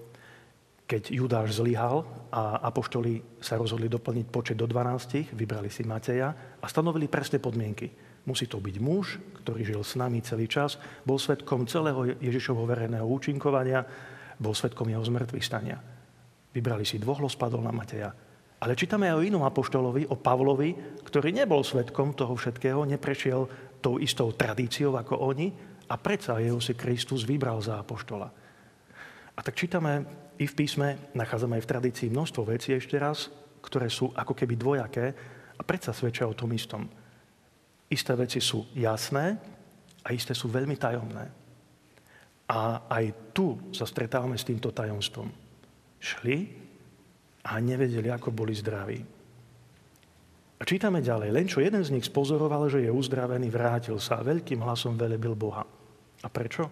keď 0.84 1.08
Judáš 1.08 1.56
zlyhal 1.56 2.04
a 2.28 2.60
apoštoli 2.68 3.40
sa 3.40 3.56
rozhodli 3.56 3.88
doplniť 3.88 4.26
počet 4.28 4.56
do 4.60 4.68
12, 4.68 5.32
vybrali 5.32 5.72
si 5.72 5.88
Mateja 5.88 6.60
a 6.60 6.66
stanovili 6.68 7.08
presné 7.08 7.40
podmienky. 7.40 7.88
Musí 8.22 8.46
to 8.46 8.62
byť 8.62 8.76
muž, 8.78 9.18
ktorý 9.42 9.66
žil 9.66 9.82
s 9.82 9.98
nami 9.98 10.22
celý 10.22 10.46
čas, 10.46 10.78
bol 11.02 11.18
svetkom 11.18 11.66
celého 11.66 12.14
Ježišovho 12.22 12.62
verejného 12.62 13.02
účinkovania, 13.02 13.82
bol 14.38 14.54
svetkom 14.54 14.86
jeho 14.86 15.02
zmrtvých 15.02 15.42
stania. 15.42 15.82
Vybrali 16.54 16.86
si 16.86 17.02
dvoch, 17.02 17.18
spadol 17.26 17.64
na 17.66 17.74
Mateja. 17.74 18.14
Ale 18.62 18.78
čítame 18.78 19.10
aj 19.10 19.18
o 19.18 19.26
inom 19.26 19.42
apoštolovi, 19.42 20.06
o 20.06 20.14
Pavlovi, 20.14 21.02
ktorý 21.02 21.34
nebol 21.34 21.66
svetkom 21.66 22.14
toho 22.14 22.38
všetkého, 22.38 22.86
neprešiel 22.86 23.50
tou 23.82 23.98
istou 23.98 24.30
tradíciou 24.30 24.94
ako 24.94 25.18
oni 25.18 25.50
a 25.90 25.98
predsa 25.98 26.38
jeho 26.38 26.62
si 26.62 26.78
Kristus 26.78 27.26
vybral 27.26 27.58
za 27.58 27.82
apoštola. 27.82 28.30
A 29.34 29.40
tak 29.42 29.58
čítame 29.58 30.06
i 30.38 30.46
v 30.46 30.54
písme, 30.54 31.10
nachádzame 31.10 31.58
aj 31.58 31.64
v 31.66 31.70
tradícii 31.74 32.08
množstvo 32.14 32.42
vecí 32.46 32.70
ešte 32.70 32.94
raz, 33.02 33.34
ktoré 33.58 33.90
sú 33.90 34.14
ako 34.14 34.30
keby 34.30 34.54
dvojaké 34.54 35.06
a 35.58 35.62
predsa 35.66 35.90
svedčia 35.90 36.30
o 36.30 36.38
tom 36.38 36.54
istom. 36.54 36.86
Isté 37.92 38.16
veci 38.16 38.40
sú 38.40 38.72
jasné 38.72 39.36
a 40.00 40.16
isté 40.16 40.32
sú 40.32 40.48
veľmi 40.48 40.80
tajomné. 40.80 41.28
A 42.48 42.88
aj 42.88 43.36
tu 43.36 43.68
sa 43.68 43.84
stretávame 43.84 44.40
s 44.40 44.48
týmto 44.48 44.72
tajomstvom. 44.72 45.28
Šli 46.00 46.38
a 47.44 47.60
nevedeli, 47.60 48.08
ako 48.08 48.32
boli 48.32 48.56
zdraví. 48.56 48.98
A 50.56 50.62
čítame 50.64 51.04
ďalej. 51.04 51.28
Len 51.34 51.46
čo 51.50 51.60
jeden 51.60 51.84
z 51.84 51.92
nich 51.92 52.06
spozoroval, 52.06 52.70
že 52.72 52.86
je 52.86 52.90
uzdravený, 52.90 53.50
vrátil 53.52 53.98
sa 54.00 54.22
a 54.22 54.26
veľkým 54.26 54.62
hlasom 54.62 54.96
velebil 54.96 55.36
Boha. 55.36 55.66
A 56.22 56.28
prečo? 56.32 56.70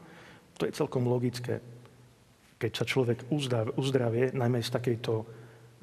To 0.57 0.65
je 0.65 0.73
celkom 0.73 1.05
logické. 1.05 1.61
Keď 2.57 2.71
sa 2.71 2.85
človek 2.87 3.29
uzdravie, 3.77 4.31
najmä 4.31 4.63
z 4.63 4.71
takejto, 4.73 5.15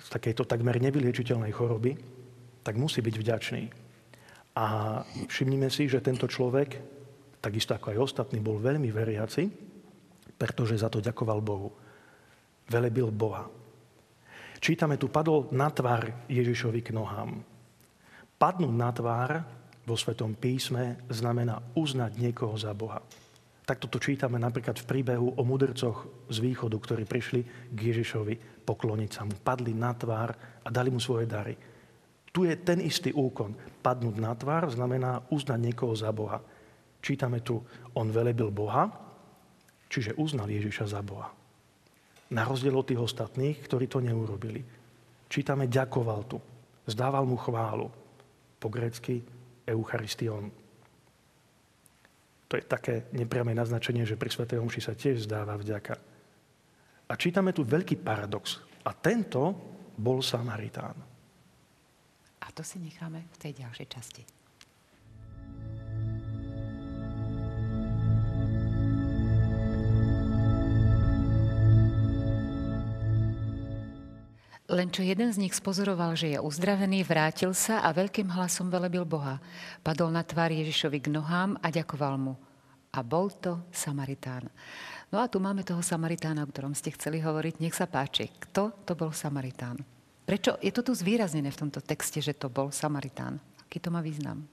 z 0.01 0.07
takejto 0.07 0.47
takmer 0.47 0.79
nevyliečiteľnej 0.81 1.51
choroby, 1.51 1.93
tak 2.63 2.79
musí 2.79 3.03
byť 3.03 3.15
vďačný. 3.17 3.86
A 4.57 4.65
všimnime 5.29 5.69
si, 5.69 5.85
že 5.85 6.01
tento 6.01 6.25
človek, 6.25 6.81
takisto 7.37 7.77
ako 7.77 7.93
aj 7.93 7.97
ostatní, 8.01 8.41
bol 8.41 8.57
veľmi 8.57 8.89
veriaci, 8.89 9.45
pretože 10.33 10.81
za 10.81 10.89
to 10.89 10.97
ďakoval 10.97 11.45
Bohu. 11.45 11.69
Velebil 12.65 13.13
Boha. 13.13 13.45
Čítame 14.57 14.97
tu, 14.97 15.13
padol 15.13 15.53
na 15.53 15.69
tvár 15.69 16.25
Ježišovi 16.25 16.81
k 16.81 16.89
nohám. 16.89 17.37
Padnúť 18.41 18.73
na 18.73 18.89
tvár 18.89 19.45
vo 19.85 19.93
Svetom 19.93 20.33
písme 20.33 21.05
znamená 21.13 21.61
uznať 21.77 22.17
niekoho 22.17 22.57
za 22.57 22.73
Boha. 22.73 23.05
Takto 23.61 23.85
to 23.85 24.01
čítame 24.01 24.41
napríklad 24.41 24.81
v 24.81 24.89
príbehu 24.89 25.37
o 25.37 25.41
mudrcoch 25.45 26.09
z 26.33 26.37
východu, 26.41 26.73
ktorí 26.73 27.03
prišli 27.05 27.41
k 27.69 27.77
Ježišovi 27.77 28.65
pokloniť 28.65 29.09
sa 29.13 29.21
mu. 29.27 29.37
Padli 29.37 29.77
na 29.77 29.93
tvár 29.93 30.33
a 30.65 30.67
dali 30.73 30.89
mu 30.89 30.97
svoje 30.97 31.29
dary. 31.29 31.53
Tu 32.37 32.45
je 32.45 32.53
ten 32.53 32.77
istý 32.85 33.09
úkon. 33.09 33.57
Padnúť 33.81 34.21
na 34.21 34.37
tvár 34.37 34.69
znamená 34.69 35.25
uznať 35.33 35.57
niekoho 35.57 35.97
za 35.97 36.13
Boha. 36.13 36.37
Čítame 37.01 37.41
tu, 37.41 37.65
on 37.97 38.13
velebil 38.13 38.53
Boha, 38.53 38.93
čiže 39.89 40.13
uznal 40.21 40.45
Ježiša 40.45 40.85
za 40.85 41.01
Boha. 41.01 41.33
Na 42.29 42.45
rozdiel 42.45 42.77
od 42.77 42.85
tých 42.85 43.01
ostatných, 43.01 43.57
ktorí 43.65 43.89
to 43.89 44.05
neurobili. 44.05 44.61
Čítame, 45.25 45.65
ďakoval 45.65 46.29
tu. 46.29 46.37
Zdával 46.85 47.25
mu 47.25 47.41
chválu 47.41 47.89
po 48.61 48.69
grécky 48.69 49.25
Eucharistion. 49.65 50.53
To 52.45 52.53
je 52.53 52.69
také 52.69 53.09
nepriame 53.17 53.57
naznačenie, 53.57 54.05
že 54.05 54.13
pri 54.13 54.29
Svetej 54.29 54.61
Omši 54.61 54.81
sa 54.85 54.93
tiež 54.93 55.25
zdáva 55.25 55.57
vďaka. 55.57 55.97
A 57.09 57.13
čítame 57.17 57.49
tu 57.49 57.65
veľký 57.65 57.97
paradox. 57.97 58.61
A 58.85 58.93
tento 58.93 59.57
bol 59.97 60.21
Samaritán. 60.21 61.16
A 62.47 62.55
to 62.55 62.63
si 62.63 62.79
necháme 62.79 63.27
v 63.27 63.37
tej 63.37 63.59
ďalšej 63.59 63.87
časti. 63.91 64.23
Len 74.67 74.91
čo 74.91 74.99
jeden 74.99 75.31
z 75.31 75.39
nich 75.39 75.55
spozoroval, 75.55 76.19
že 76.19 76.35
je 76.35 76.39
uzdravený, 76.43 77.07
vrátil 77.07 77.55
sa 77.55 77.87
a 77.87 77.95
veľkým 77.95 78.27
hlasom 78.27 78.67
velebil 78.67 79.07
Boha. 79.07 79.39
Padol 79.79 80.11
na 80.11 80.27
tvár 80.27 80.51
Ježišovi 80.51 81.07
k 81.07 81.11
nohám 81.11 81.55
a 81.63 81.71
ďakoval 81.71 82.19
mu. 82.19 82.35
A 82.91 82.99
bol 82.99 83.31
to 83.31 83.63
Samaritán. 83.71 84.51
No 85.07 85.23
a 85.23 85.31
tu 85.31 85.39
máme 85.39 85.63
toho 85.63 85.79
Samaritána, 85.79 86.43
o 86.43 86.51
ktorom 86.51 86.75
ste 86.75 86.91
chceli 86.91 87.23
hovoriť. 87.23 87.63
Nech 87.63 87.79
sa 87.79 87.87
páči. 87.87 88.27
Kto 88.27 88.75
to 88.83 88.91
bol 88.91 89.15
Samaritán? 89.15 89.96
Prečo 90.27 90.59
je 90.59 90.75
to 90.75 90.83
tu 90.83 90.91
zvýraznené 90.91 91.47
v 91.47 91.61
tomto 91.63 91.79
texte, 91.79 92.19
že 92.19 92.35
to 92.35 92.51
bol 92.51 92.67
Samaritán? 92.67 93.39
Aký 93.63 93.79
to 93.79 93.87
má 93.87 94.03
význam? 94.03 94.43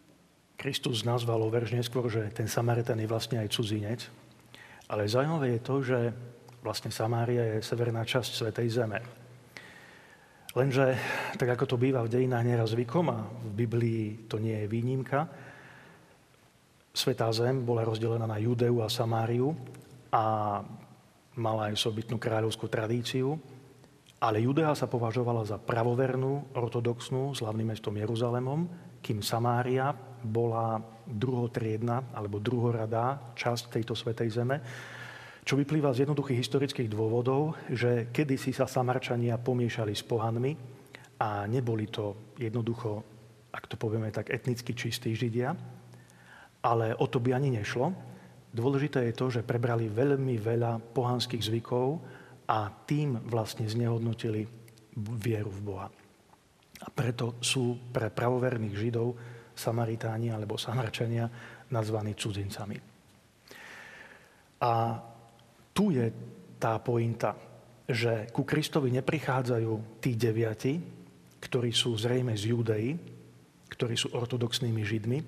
Kristus 0.55 1.03
nazval 1.03 1.43
o 1.43 1.51
verž 1.51 1.75
neskôr, 1.75 2.07
že 2.07 2.31
ten 2.31 2.47
Samaritán 2.47 3.03
je 3.03 3.11
vlastne 3.11 3.43
aj 3.43 3.51
cudzinec. 3.51 4.07
Ale 4.87 5.11
zaujímavé 5.11 5.59
je 5.59 5.67
to, 5.67 5.75
že 5.83 5.99
vlastne 6.63 6.95
Samária 6.95 7.59
je 7.59 7.67
severná 7.67 8.07
časť 8.07 8.31
Svetej 8.31 8.71
Zeme. 8.71 9.03
Lenže, 10.55 10.95
tak 11.35 11.59
ako 11.59 11.67
to 11.67 11.77
býva 11.77 12.07
v 12.07 12.13
dejinách 12.15 12.47
neraz 12.47 12.71
zvykom 12.71 13.11
a 13.11 13.27
v 13.27 13.51
Biblii 13.67 14.31
to 14.31 14.39
nie 14.39 14.55
je 14.55 14.71
výnimka, 14.71 15.27
Svetá 16.95 17.27
zem 17.35 17.67
bola 17.67 17.83
rozdelená 17.83 18.23
na 18.23 18.39
Judeu 18.39 18.79
a 18.79 18.87
Samáriu 18.87 19.51
a 20.15 20.63
mala 21.35 21.75
aj 21.75 21.83
sobytnú 21.83 22.23
kráľovskú 22.23 22.71
tradíciu, 22.71 23.35
ale 24.25 24.41
Judea 24.41 24.73
sa 24.73 24.89
považovala 24.89 25.45
za 25.45 25.61
pravovernú, 25.61 26.57
ortodoxnú, 26.57 27.37
s 27.37 27.45
hlavným 27.45 27.77
mestom 27.77 27.93
Jeruzalemom, 27.93 28.65
kým 29.05 29.21
Samária 29.21 29.93
bola 30.25 30.81
druhotriedna 31.05 32.17
alebo 32.17 32.41
druhoradá 32.41 33.37
časť 33.37 33.77
tejto 33.77 33.93
svetej 33.93 34.33
zeme, 34.33 34.57
čo 35.45 35.61
vyplýva 35.61 35.93
z 35.93 36.09
jednoduchých 36.09 36.41
historických 36.41 36.89
dôvodov, 36.89 37.53
že 37.69 38.09
kedysi 38.09 38.57
sa 38.57 38.65
Samarčania 38.65 39.37
pomiešali 39.37 39.93
s 39.93 40.01
pohanmi 40.01 40.57
a 41.21 41.45
neboli 41.45 41.93
to 41.93 42.33
jednoducho, 42.41 43.05
ak 43.53 43.69
to 43.69 43.77
povieme 43.77 44.09
tak, 44.09 44.33
etnicky 44.33 44.73
čistí 44.73 45.13
Židia, 45.13 45.53
ale 46.65 46.97
o 46.97 47.05
to 47.05 47.21
by 47.21 47.37
ani 47.37 47.53
nešlo. 47.61 47.93
Dôležité 48.57 49.05
je 49.05 49.19
to, 49.21 49.29
že 49.29 49.45
prebrali 49.45 49.93
veľmi 49.93 50.41
veľa 50.41 50.81
pohanských 50.97 51.45
zvykov 51.45 52.01
a 52.45 52.69
tým 52.85 53.25
vlastne 53.29 53.65
znehodnotili 53.65 54.45
vieru 55.19 55.51
v 55.51 55.61
Boha. 55.65 55.89
A 56.85 56.89
preto 56.93 57.41
sú 57.41 57.91
pre 57.91 58.13
pravoverných 58.13 58.77
Židov 58.77 59.09
Samaritáni 59.55 60.35
alebo 60.35 60.59
Samarčania 60.59 61.31
nazvaní 61.71 62.13
cudzincami. 62.19 62.77
A 64.61 64.73
tu 65.73 65.95
je 65.95 66.07
tá 66.61 66.79
pointa, 66.81 67.35
že 67.85 68.29
ku 68.33 68.45
Kristovi 68.45 68.89
neprichádzajú 68.95 70.01
tí 70.01 70.17
deviati, 70.17 70.75
ktorí 71.41 71.71
sú 71.73 71.97
zrejme 71.97 72.33
z 72.33 72.43
Judei, 72.53 72.89
ktorí 73.69 73.95
sú 73.99 74.15
ortodoxnými 74.17 74.81
Židmi, 74.81 75.19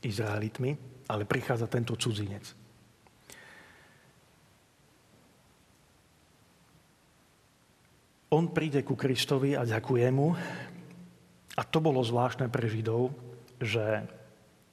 Izraelitmi, 0.00 0.70
ale 1.12 1.28
prichádza 1.28 1.68
tento 1.68 1.98
cudzinec. 1.98 2.59
On 8.30 8.46
príde 8.46 8.86
ku 8.86 8.94
Kristovi 8.94 9.58
a 9.58 9.66
ďakuje 9.66 10.06
mu. 10.14 10.30
A 11.58 11.62
to 11.66 11.82
bolo 11.82 11.98
zvláštne 11.98 12.46
pre 12.46 12.70
Židov, 12.70 13.10
že 13.58 14.06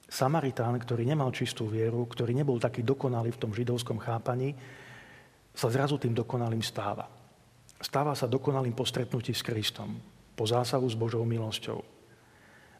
Samaritán, 0.06 0.78
ktorý 0.78 1.02
nemal 1.02 1.34
čistú 1.34 1.66
vieru, 1.66 2.06
ktorý 2.06 2.38
nebol 2.38 2.62
taký 2.62 2.86
dokonalý 2.86 3.34
v 3.34 3.40
tom 3.42 3.50
židovskom 3.50 3.98
chápaní, 3.98 4.54
sa 5.52 5.68
zrazu 5.74 5.98
tým 5.98 6.14
dokonalým 6.14 6.62
stáva. 6.62 7.10
Stáva 7.82 8.14
sa 8.14 8.30
dokonalým 8.30 8.78
po 8.78 8.86
stretnutí 8.86 9.34
s 9.34 9.42
Kristom, 9.42 9.98
po 10.38 10.46
zásahu 10.46 10.86
s 10.86 10.94
Božou 10.94 11.26
milosťou. 11.26 11.82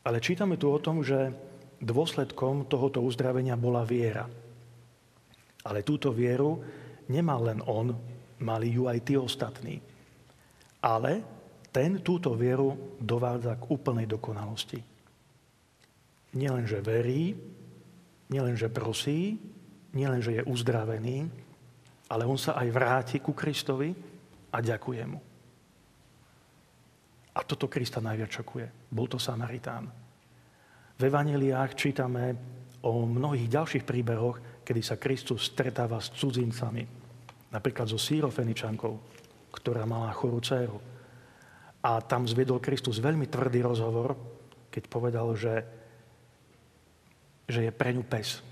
Ale 0.06 0.23
čítame 0.23 0.56
tu 0.56 0.70
o 0.70 0.78
tom, 0.78 1.02
že 1.02 1.35
dôsledkom 1.82 2.70
tohoto 2.70 3.02
uzdravenia 3.02 3.58
bola 3.58 3.82
viera. 3.82 4.30
Ale 5.66 5.82
túto 5.82 6.14
vieru 6.14 6.62
nemal 7.11 7.50
len 7.50 7.58
on, 7.66 7.99
mali 8.38 8.70
ju 8.70 8.87
aj 8.87 8.99
tí 9.02 9.18
ostatní. 9.18 9.98
Ale 10.88 11.21
ten 11.68 12.00
túto 12.00 12.33
vieru 12.33 12.97
dovádza 12.97 13.61
k 13.61 13.68
úplnej 13.68 14.09
dokonalosti. 14.09 14.80
Nielenže 16.33 16.80
verí, 16.80 17.37
nielenže 18.33 18.73
prosí, 18.73 19.37
nielenže 19.92 20.40
je 20.40 20.42
uzdravený, 20.49 21.28
ale 22.09 22.25
on 22.25 22.40
sa 22.40 22.57
aj 22.57 22.68
vráti 22.73 23.16
ku 23.21 23.37
Kristovi 23.37 23.92
a 24.49 24.59
ďakuje 24.64 25.02
mu. 25.04 25.21
A 27.37 27.40
toto 27.45 27.68
Krista 27.68 28.00
najviac 28.00 28.33
šokuje. 28.33 28.66
Bol 28.90 29.07
to 29.07 29.21
Samaritán. 29.21 29.87
V 30.99 31.02
Evaneliách 31.07 31.78
čítame 31.78 32.35
o 32.83 33.07
mnohých 33.07 33.47
ďalších 33.47 33.85
príbehoch, 33.87 34.64
kedy 34.66 34.80
sa 34.83 34.99
Kristus 34.99 35.54
stretáva 35.54 36.02
s 36.02 36.11
cudzincami. 36.16 36.83
Napríklad 37.54 37.87
so 37.87 38.00
sírofeničankou, 38.00 39.17
ktorá 39.59 39.83
mala 39.83 40.15
chorú 40.15 40.38
dceru. 40.38 40.79
A 41.83 41.99
tam 42.03 42.27
zviedol 42.27 42.62
Kristus 42.62 43.03
veľmi 43.03 43.27
tvrdý 43.27 43.62
rozhovor, 43.67 44.15
keď 44.71 44.85
povedal, 44.87 45.35
že, 45.35 45.55
že 47.50 47.67
je 47.67 47.73
pre 47.75 47.91
ňu 47.95 48.07
pes. 48.07 48.43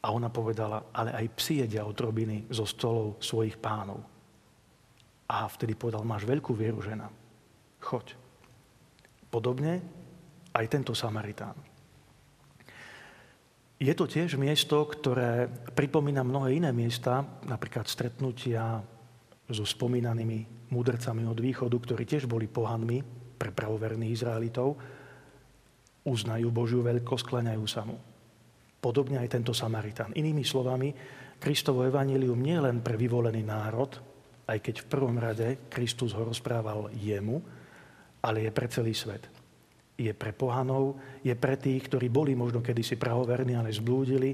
A 0.00 0.12
ona 0.12 0.32
povedala, 0.32 0.92
ale 0.92 1.12
aj 1.12 1.26
psi 1.36 1.64
jedia 1.64 1.84
otrobiny 1.84 2.48
zo 2.48 2.64
stolov 2.64 3.20
svojich 3.20 3.60
pánov. 3.60 4.00
A 5.28 5.44
vtedy 5.48 5.76
povedal, 5.76 6.04
máš 6.04 6.24
veľkú 6.24 6.56
vieru, 6.56 6.80
žena. 6.80 7.06
Choď. 7.80 8.16
Podobne 9.30 9.78
aj 10.50 10.66
tento 10.66 10.96
Samaritán. 10.96 11.54
Je 13.80 13.92
to 13.96 14.04
tiež 14.04 14.36
miesto, 14.36 14.84
ktoré 14.84 15.48
pripomína 15.72 16.20
mnohé 16.20 16.60
iné 16.60 16.68
miesta, 16.68 17.24
napríklad 17.48 17.88
stretnutia 17.88 18.84
so 19.50 19.66
spomínanými 19.66 20.70
múdrcami 20.70 21.26
od 21.26 21.38
východu, 21.38 21.76
ktorí 21.76 22.06
tiež 22.06 22.30
boli 22.30 22.46
pohanmi 22.46 23.02
pre 23.36 23.50
pravoverných 23.50 24.14
Izraelitov, 24.14 24.78
uznajú 26.06 26.48
Božiu 26.48 26.80
veľkosť, 26.80 27.24
klaňajú 27.26 27.64
sa 27.68 27.82
mu. 27.84 27.96
Podobne 28.80 29.20
aj 29.20 29.28
tento 29.28 29.52
Samaritán. 29.52 30.16
Inými 30.16 30.40
slovami, 30.40 30.88
Kristovo 31.40 31.84
evanílium 31.84 32.36
nie 32.36 32.56
len 32.56 32.84
pre 32.84 32.96
vyvolený 32.96 33.44
národ, 33.44 33.92
aj 34.48 34.58
keď 34.60 34.74
v 34.84 34.90
prvom 34.90 35.16
rade 35.16 35.68
Kristus 35.72 36.12
ho 36.12 36.24
rozprával 36.24 36.92
jemu, 36.96 37.40
ale 38.20 38.48
je 38.48 38.50
pre 38.52 38.66
celý 38.68 38.92
svet. 38.92 39.24
Je 40.00 40.12
pre 40.16 40.32
pohanov, 40.32 40.96
je 41.20 41.32
pre 41.36 41.60
tých, 41.60 41.88
ktorí 41.88 42.08
boli 42.08 42.32
možno 42.32 42.64
kedysi 42.64 42.96
prahoverní, 42.96 43.56
ale 43.56 43.72
zblúdili. 43.72 44.32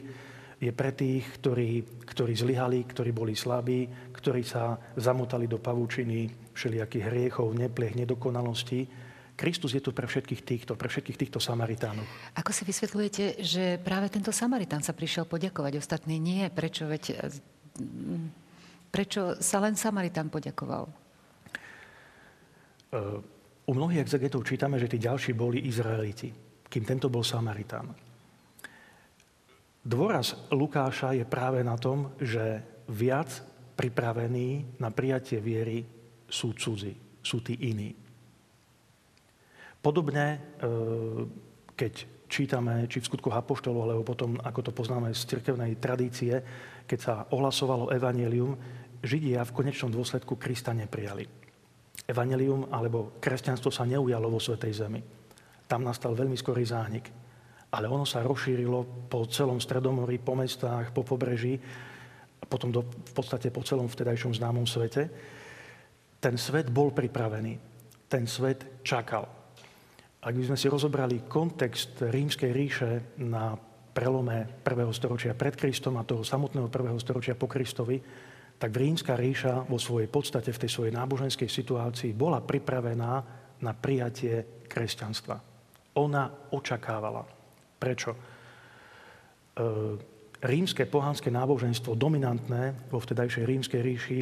Je 0.57 0.73
pre 0.73 0.89
tých, 0.89 1.29
ktorí, 1.37 1.85
ktorí 2.09 2.33
zlyhali, 2.33 2.89
ktorí 2.89 3.13
boli 3.13 3.37
slabí, 3.37 3.85
ktorí 4.17 4.41
sa 4.41 4.81
zamotali 4.97 5.45
do 5.45 5.61
pavúčiny 5.61 6.33
všelijakých 6.57 7.05
hriechov, 7.13 7.53
nepliech, 7.53 7.93
nedokonalostí. 7.93 8.89
Kristus 9.37 9.77
je 9.77 9.85
tu 9.85 9.93
pre 9.93 10.09
všetkých 10.09 10.43
týchto, 10.49 10.73
pre 10.81 10.89
všetkých 10.89 11.21
týchto 11.21 11.37
Samaritánov. 11.45 12.09
Ako 12.41 12.57
si 12.57 12.65
vysvetľujete, 12.65 13.45
že 13.45 13.77
práve 13.85 14.09
tento 14.09 14.33
Samaritán 14.33 14.81
sa 14.81 14.97
prišiel 14.97 15.29
poďakovať, 15.29 15.77
ostatní 15.77 16.17
nie? 16.17 16.49
Prečo, 16.49 16.89
veď, 16.89 17.21
prečo 18.89 19.37
sa 19.37 19.61
len 19.61 19.77
Samaritán 19.77 20.33
poďakoval? 20.33 20.89
Uh, 22.97 23.21
u 23.69 23.73
mnohých 23.77 24.09
exegetov 24.09 24.41
čítame, 24.49 24.81
že 24.81 24.89
tí 24.89 24.97
ďalší 24.97 25.37
boli 25.37 25.69
Izraeliti, 25.69 26.33
kým 26.65 26.89
tento 26.89 27.13
bol 27.13 27.21
Samaritán. 27.21 28.06
Dôraz 29.87 30.35
Lukáša 30.51 31.15
je 31.15 31.23
práve 31.23 31.63
na 31.63 31.79
tom, 31.79 32.11
že 32.19 32.59
viac 32.91 33.31
pripravení 33.79 34.79
na 34.83 34.91
prijatie 34.91 35.39
viery 35.39 35.87
sú 36.27 36.59
cudzi, 36.59 37.23
sú 37.23 37.39
tí 37.39 37.55
iní. 37.71 37.95
Podobne, 39.79 40.27
e, 40.27 40.39
keď 41.79 42.27
čítame, 42.27 42.91
či 42.91 42.99
v 42.99 43.07
skutku 43.07 43.31
Apoštolov, 43.31 43.87
alebo 43.87 44.03
potom, 44.03 44.35
ako 44.43 44.61
to 44.67 44.73
poznáme 44.75 45.15
z 45.15 45.23
cirkevnej 45.23 45.79
tradície, 45.79 46.43
keď 46.83 46.99
sa 46.99 47.15
ohlasovalo 47.31 47.95
evanelium, 47.95 48.59
Židia 49.07 49.47
v 49.47 49.55
konečnom 49.55 49.95
dôsledku 49.95 50.35
Krista 50.35 50.75
neprijali 50.75 51.47
evanelium 52.07 52.71
alebo 52.71 53.19
kresťanstvo 53.19 53.75
sa 53.75 53.83
neujalo 53.83 54.31
vo 54.31 54.39
Svetej 54.39 54.73
Zemi. 54.73 55.01
Tam 55.67 55.83
nastal 55.83 56.15
veľmi 56.15 56.39
skorý 56.39 56.63
zánik. 56.63 57.11
Ale 57.73 57.91
ono 57.91 58.07
sa 58.07 58.23
rozšírilo 58.23 59.11
po 59.11 59.27
celom 59.27 59.59
Stredomorí, 59.59 60.23
po 60.23 60.39
mestách, 60.39 60.95
po 60.95 61.03
pobreží, 61.03 61.59
a 62.41 62.45
potom 62.45 62.71
do, 62.71 62.85
v 62.87 63.13
podstate 63.17 63.51
po 63.51 63.65
celom 63.65 63.91
vtedajšom 63.91 64.37
známom 64.37 64.69
svete. 64.69 65.09
Ten 66.21 66.39
svet 66.39 66.71
bol 66.71 66.95
pripravený. 66.95 67.59
Ten 68.07 68.25
svet 68.31 68.83
čakal. 68.87 69.27
Ak 70.23 70.35
by 70.35 70.43
sme 70.43 70.59
si 70.59 70.67
rozobrali 70.71 71.27
kontext 71.27 72.03
rímskej 72.07 72.51
ríše 72.51 72.91
na 73.23 73.55
prelome 73.97 74.45
prvého 74.45 74.93
storočia 74.93 75.33
pred 75.33 75.57
Kristom 75.57 75.97
a 75.97 76.05
toho 76.05 76.21
samotného 76.21 76.69
prvého 76.69 76.99
storočia 77.01 77.39
po 77.39 77.49
Kristovi, 77.49 77.97
tak 78.57 78.73
rímska 78.73 79.17
ríša 79.17 79.69
vo 79.69 79.77
svojej 79.77 80.09
podstate, 80.09 80.53
v 80.53 80.61
tej 80.65 80.71
svojej 80.73 80.93
náboženskej 80.97 81.49
situácii 81.49 82.17
bola 82.17 82.41
pripravená 82.41 83.13
na 83.61 83.73
prijatie 83.73 84.65
kresťanstva. 84.69 85.37
Ona 85.97 86.53
očakávala. 86.53 87.36
Prečo? 87.77 88.11
E, 88.13 88.19
rímske 90.43 90.85
pohanské 90.85 91.33
náboženstvo, 91.33 91.97
dominantné 91.97 92.93
vo 92.93 93.01
vtedajšej 93.01 93.45
rímskej 93.45 93.81
ríši, 93.81 94.19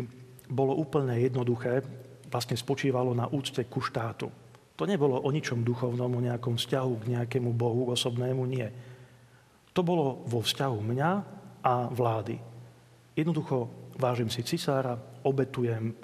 bolo 0.50 0.76
úplne 0.76 1.16
jednoduché, 1.18 1.82
vlastne 2.28 2.58
spočívalo 2.58 3.14
na 3.16 3.30
úcte 3.30 3.64
ku 3.66 3.80
štátu. 3.80 4.28
To 4.74 4.84
nebolo 4.84 5.22
o 5.22 5.30
ničom 5.30 5.62
duchovnom, 5.62 6.10
o 6.10 6.24
nejakom 6.24 6.58
vzťahu 6.58 6.92
k 6.98 7.08
nejakému 7.14 7.54
bohu 7.54 7.94
osobnému, 7.94 8.42
nie. 8.46 8.66
To 9.74 9.86
bolo 9.86 10.26
vo 10.26 10.42
vzťahu 10.42 10.78
mňa 10.82 11.10
a 11.62 11.74
vlády. 11.94 12.36
Jednoducho 13.14 13.70
vážim 13.94 14.26
si 14.26 14.42
cisára, 14.42 14.98
obetujem, 15.22 15.94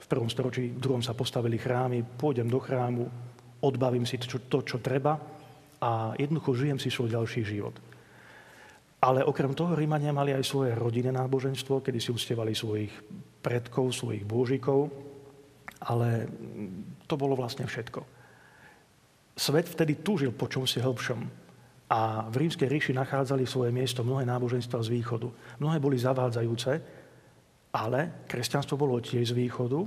v 0.00 0.06
prvom 0.08 0.32
storočí, 0.32 0.72
v 0.74 0.80
druhom 0.80 1.04
sa 1.04 1.14
postavili 1.14 1.60
chrámy, 1.60 2.02
pôjdem 2.02 2.48
do 2.48 2.58
chrámu, 2.58 3.04
odbavím 3.60 4.08
si 4.08 4.16
to, 4.16 4.40
to, 4.48 4.64
čo 4.64 4.80
treba 4.80 5.39
a 5.80 6.12
jednoducho 6.20 6.52
žijem 6.54 6.78
si 6.78 6.92
svoj 6.92 7.16
ďalší 7.16 7.40
život. 7.44 7.74
Ale 9.00 9.24
okrem 9.24 9.56
toho 9.56 9.72
Rímania 9.72 10.12
mali 10.12 10.36
aj 10.36 10.44
svoje 10.44 10.76
rodinné 10.76 11.08
náboženstvo, 11.16 11.80
kedy 11.80 11.98
si 11.98 12.12
ustievali 12.12 12.52
svojich 12.52 12.92
predkov, 13.40 13.96
svojich 13.96 14.28
božikov, 14.28 14.92
ale 15.88 16.28
to 17.08 17.16
bolo 17.16 17.32
vlastne 17.32 17.64
všetko. 17.64 18.04
Svet 19.40 19.72
vtedy 19.72 20.04
túžil 20.04 20.36
po 20.36 20.52
čomsi 20.52 20.84
hĺbšom. 20.84 21.48
A 21.90 22.28
v 22.28 22.46
rímskej 22.46 22.68
ríši 22.70 22.92
nachádzali 22.92 23.48
svoje 23.48 23.72
miesto 23.72 24.04
mnohé 24.04 24.28
náboženstva 24.28 24.78
z 24.84 25.00
východu. 25.00 25.26
Mnohé 25.58 25.80
boli 25.80 25.96
zavádzajúce, 25.98 26.72
ale 27.72 28.28
kresťanstvo 28.28 28.78
bolo 28.78 29.00
tiež 29.00 29.32
z 29.32 29.34
východu, 29.34 29.80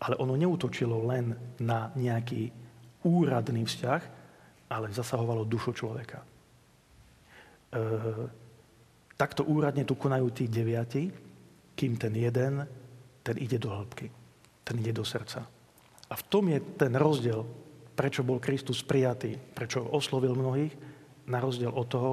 ale 0.00 0.14
ono 0.16 0.38
neutočilo 0.38 1.02
len 1.04 1.36
na 1.60 1.92
nejaký 1.92 2.48
úradný 3.04 3.68
vzťah, 3.68 4.15
ale 4.66 4.90
zasahovalo 4.90 5.46
dušu 5.46 5.72
človeka. 5.72 6.22
E, 6.22 6.26
takto 9.14 9.46
úradne 9.46 9.86
tu 9.86 9.94
konajú 9.94 10.30
tí 10.34 10.50
deviati, 10.50 11.10
kým 11.76 11.96
ten 12.00 12.14
jeden, 12.16 12.64
ten 13.22 13.36
ide 13.38 13.58
do 13.60 13.70
hĺbky, 13.70 14.08
ten 14.64 14.76
ide 14.80 14.92
do 14.96 15.04
srdca. 15.04 15.44
A 16.06 16.14
v 16.14 16.22
tom 16.30 16.46
je 16.50 16.58
ten 16.78 16.94
rozdiel, 16.94 17.42
prečo 17.96 18.22
bol 18.22 18.38
Kristus 18.38 18.84
prijatý, 18.86 19.34
prečo 19.34 19.82
oslovil 19.82 20.36
mnohých, 20.36 20.74
na 21.26 21.42
rozdiel 21.42 21.74
od 21.74 21.86
toho, 21.90 22.12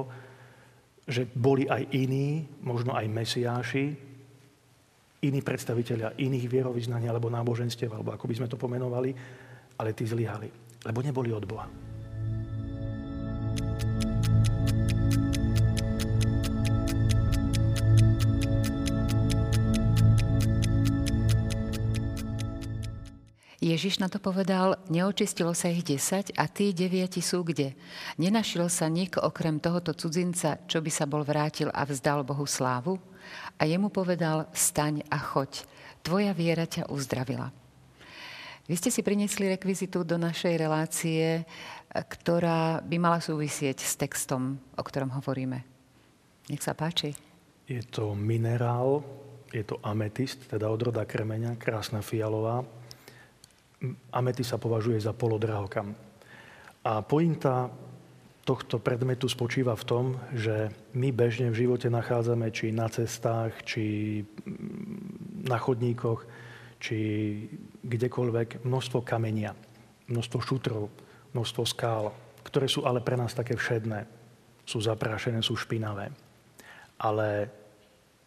že 1.06 1.28
boli 1.28 1.68
aj 1.68 1.94
iní, 1.94 2.48
možno 2.64 2.96
aj 2.96 3.06
mesiáši, 3.06 3.86
iní 5.24 5.40
predstaviteľia 5.40 6.20
iných 6.20 6.46
vierovýznaní 6.48 7.08
alebo 7.08 7.32
náboženstiev, 7.32 7.92
alebo 7.92 8.12
ako 8.12 8.24
by 8.28 8.34
sme 8.36 8.50
to 8.50 8.60
pomenovali, 8.60 9.14
ale 9.80 9.96
tí 9.96 10.04
zlyhali, 10.04 10.48
lebo 10.84 10.98
neboli 11.00 11.32
od 11.32 11.44
Boha. 11.48 11.93
Ježiš 23.64 23.96
na 23.96 24.12
to 24.12 24.20
povedal, 24.20 24.76
neočistilo 24.92 25.56
sa 25.56 25.72
ich 25.72 25.80
10 25.80 26.36
a 26.36 26.44
tí 26.52 26.76
deviati 26.76 27.24
sú 27.24 27.40
kde? 27.40 27.72
Nenašiel 28.20 28.68
sa 28.68 28.92
nik 28.92 29.16
okrem 29.16 29.56
tohoto 29.56 29.96
cudzinca, 29.96 30.60
čo 30.68 30.84
by 30.84 30.90
sa 30.92 31.08
bol 31.08 31.24
vrátil 31.24 31.72
a 31.72 31.88
vzdal 31.88 32.28
Bohu 32.28 32.44
slávu? 32.44 33.00
A 33.56 33.64
jemu 33.64 33.88
povedal, 33.88 34.52
staň 34.52 35.00
a 35.08 35.16
choď, 35.16 35.64
tvoja 36.04 36.36
viera 36.36 36.68
ťa 36.68 36.92
uzdravila. 36.92 37.48
Vy 38.68 38.76
ste 38.76 38.92
si 38.92 39.00
priniesli 39.00 39.48
rekvizitu 39.48 40.04
do 40.04 40.20
našej 40.20 40.60
relácie, 40.60 41.48
ktorá 41.88 42.84
by 42.84 42.96
mala 43.00 43.24
súvisieť 43.24 43.80
s 43.80 43.96
textom, 43.96 44.60
o 44.76 44.82
ktorom 44.84 45.08
hovoríme. 45.16 45.64
Nech 46.52 46.60
sa 46.60 46.76
páči. 46.76 47.16
Je 47.64 47.80
to 47.80 48.12
minerál, 48.12 49.00
je 49.56 49.64
to 49.64 49.80
ametist, 49.80 50.52
teda 50.52 50.68
odroda 50.68 51.08
kremeňa, 51.08 51.56
krásna 51.56 52.04
fialová. 52.04 52.83
Ametist 54.12 54.54
sa 54.54 54.58
považuje 54.60 55.00
za 55.00 55.12
polodrahokam. 55.12 55.96
A 56.84 57.00
pointa 57.00 57.72
tohto 58.44 58.76
predmetu 58.76 59.24
spočíva 59.24 59.72
v 59.72 59.88
tom, 59.88 60.04
že 60.36 60.68
my 60.92 61.08
bežne 61.12 61.48
v 61.48 61.64
živote 61.64 61.88
nachádzame 61.88 62.52
či 62.52 62.72
na 62.72 62.92
cestách, 62.92 63.56
či 63.64 64.20
na 65.48 65.56
chodníkoch, 65.56 66.28
či 66.76 66.98
kdekoľvek 67.80 68.68
množstvo 68.68 69.00
kamenia, 69.00 69.56
množstvo 70.12 70.38
šutrov, 70.44 70.92
množstvo 71.32 71.62
skál, 71.64 72.12
ktoré 72.44 72.68
sú 72.68 72.84
ale 72.84 73.00
pre 73.00 73.16
nás 73.16 73.32
také 73.32 73.56
všedné. 73.56 74.04
Sú 74.68 74.84
zaprášené, 74.84 75.40
sú 75.40 75.56
špinavé 75.56 76.12
ale 76.98 77.50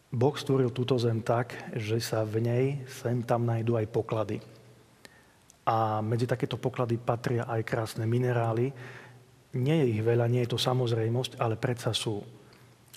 Boh 0.08 0.32
stvoril 0.36 0.72
túto 0.72 0.96
zem 0.96 1.20
tak, 1.20 1.52
že 1.76 2.00
sa 2.00 2.24
v 2.24 2.40
nej 2.40 2.64
sem 2.88 3.20
tam 3.24 3.44
nájdú 3.44 3.76
aj 3.76 3.86
poklady. 3.92 4.38
A 5.68 6.00
medzi 6.00 6.24
takéto 6.24 6.56
poklady 6.56 6.96
patria 6.96 7.44
aj 7.44 7.60
krásne 7.68 8.08
minerály. 8.08 8.72
Nie 9.52 9.84
je 9.84 10.00
ich 10.00 10.02
veľa, 10.04 10.24
nie 10.24 10.40
je 10.48 10.56
to 10.56 10.58
samozrejmosť, 10.60 11.36
ale 11.36 11.60
predsa 11.60 11.92
sú. 11.92 12.24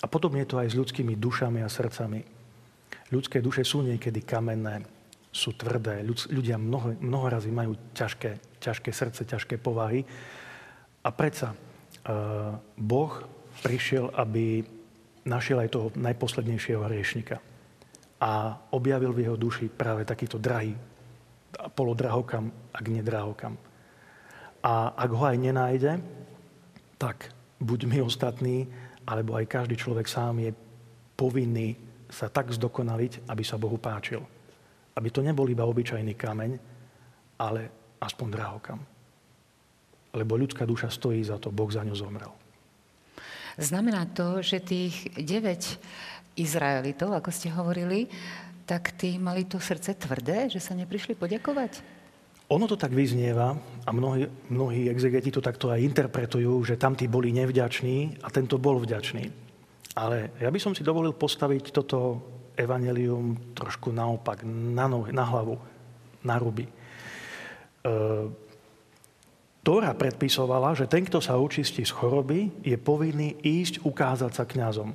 A 0.00 0.06
podobne 0.08 0.40
je 0.42 0.50
to 0.56 0.60
aj 0.60 0.72
s 0.72 0.78
ľudskými 0.80 1.20
dušami 1.20 1.60
a 1.60 1.68
srdcami. 1.68 2.24
Ľudské 3.12 3.44
duše 3.44 3.60
sú 3.60 3.84
niekedy 3.84 4.24
kamenné, 4.24 4.88
sú 5.28 5.52
tvrdé. 5.52 6.00
Ľudia 6.32 6.56
mnoho, 6.56 6.96
mnoho 6.96 7.28
razy 7.28 7.52
majú 7.52 7.76
ťažké, 7.92 8.56
ťažké 8.56 8.88
srdce, 8.88 9.28
ťažké 9.28 9.60
povahy. 9.60 10.00
A 11.04 11.08
predsa 11.12 11.52
uh, 11.52 12.56
Boh 12.72 13.12
prišiel, 13.60 14.08
aby 14.16 14.64
našiel 15.28 15.60
aj 15.60 15.72
toho 15.76 15.86
najposlednejšieho 15.92 16.88
hriešnika. 16.88 17.36
A 18.22 18.56
objavil 18.72 19.12
v 19.12 19.28
jeho 19.28 19.36
duši 19.36 19.68
práve 19.68 20.08
takýto 20.08 20.40
drahý 20.40 20.72
polodrahokam, 21.74 22.52
ak 22.72 22.84
nedrahokam. 22.88 23.54
A 24.62 24.94
ak 24.94 25.10
ho 25.10 25.24
aj 25.26 25.36
nenájde, 25.36 25.92
tak 26.96 27.34
buď 27.58 27.80
my 27.90 27.98
ostatní, 28.06 28.70
alebo 29.06 29.34
aj 29.34 29.50
každý 29.50 29.74
človek 29.74 30.06
sám 30.06 30.38
je 30.38 30.54
povinný 31.18 31.74
sa 32.12 32.28
tak 32.28 32.52
zdokonaliť, 32.52 33.26
aby 33.26 33.42
sa 33.42 33.58
Bohu 33.58 33.80
páčil. 33.80 34.22
Aby 34.92 35.08
to 35.08 35.24
nebol 35.24 35.48
iba 35.48 35.64
obyčajný 35.64 36.12
kameň, 36.14 36.52
ale 37.40 37.60
aspoň 37.98 38.28
drahokam. 38.28 38.80
Lebo 40.12 40.36
ľudská 40.36 40.68
duša 40.68 40.92
stojí 40.92 41.24
za 41.24 41.40
to, 41.40 41.48
Boh 41.48 41.72
za 41.72 41.80
ňu 41.80 41.96
zomrel. 41.96 42.32
Znamená 43.56 44.08
to, 44.12 44.40
že 44.44 44.60
tých 44.60 45.08
9 45.16 46.21
Izraelitov, 46.36 47.12
ako 47.12 47.30
ste 47.32 47.52
hovorili, 47.52 48.08
tak 48.64 48.96
tí 48.96 49.20
mali 49.20 49.44
to 49.44 49.60
srdce 49.60 49.98
tvrdé, 49.98 50.48
že 50.48 50.62
sa 50.62 50.72
neprišli 50.72 51.18
poďakovať? 51.18 52.02
Ono 52.52 52.68
to 52.68 52.76
tak 52.76 52.92
vyznieva 52.92 53.56
a 53.84 53.90
mnohí, 53.90 54.28
mnohí 54.52 54.88
exegeti 54.92 55.32
to 55.32 55.40
takto 55.40 55.72
aj 55.72 55.80
interpretujú, 55.80 56.52
že 56.68 56.76
tamtí 56.76 57.08
boli 57.08 57.32
nevďační 57.32 58.20
a 58.20 58.28
tento 58.28 58.60
bol 58.60 58.76
vďačný. 58.76 59.24
Ale 59.96 60.36
ja 60.40 60.48
by 60.52 60.58
som 60.60 60.72
si 60.76 60.84
dovolil 60.84 61.16
postaviť 61.16 61.72
toto 61.72 62.20
evanelium 62.56 63.56
trošku 63.56 63.92
naopak, 63.92 64.44
na, 64.44 64.84
nohy, 64.84 65.12
na 65.12 65.24
hlavu, 65.24 65.56
na 66.24 66.36
ruby. 66.36 66.68
E, 66.68 66.72
Tóra 69.62 69.94
predpisovala, 69.94 70.74
že 70.74 70.90
ten, 70.90 71.06
kto 71.06 71.22
sa 71.22 71.38
očistí 71.38 71.86
z 71.86 71.94
choroby, 71.94 72.50
je 72.66 72.74
povinný 72.74 73.38
ísť 73.46 73.86
ukázať 73.86 74.32
sa 74.34 74.44
kňazom. 74.44 74.90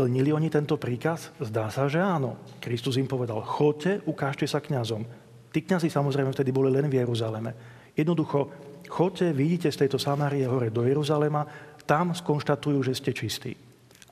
Plnili 0.00 0.32
oni 0.32 0.48
tento 0.48 0.80
príkaz? 0.80 1.28
Zdá 1.36 1.68
sa, 1.68 1.84
že 1.84 2.00
áno. 2.00 2.40
Kristus 2.56 2.96
im 2.96 3.04
povedal, 3.04 3.44
chodte, 3.44 4.00
ukážte 4.08 4.48
sa 4.48 4.56
kňazom. 4.56 5.04
Tí 5.52 5.60
kňazi 5.60 5.92
samozrejme 5.92 6.32
vtedy 6.32 6.48
boli 6.56 6.72
len 6.72 6.88
v 6.88 7.04
Jeruzaleme. 7.04 7.52
Jednoducho, 7.92 8.48
chodte, 8.88 9.28
vidíte 9.36 9.68
z 9.68 9.84
tejto 9.84 10.00
Samárie 10.00 10.48
hore 10.48 10.72
do 10.72 10.88
Jeruzalema, 10.88 11.44
tam 11.84 12.16
skonštatujú, 12.16 12.80
že 12.80 12.96
ste 12.96 13.12
čistí. 13.12 13.52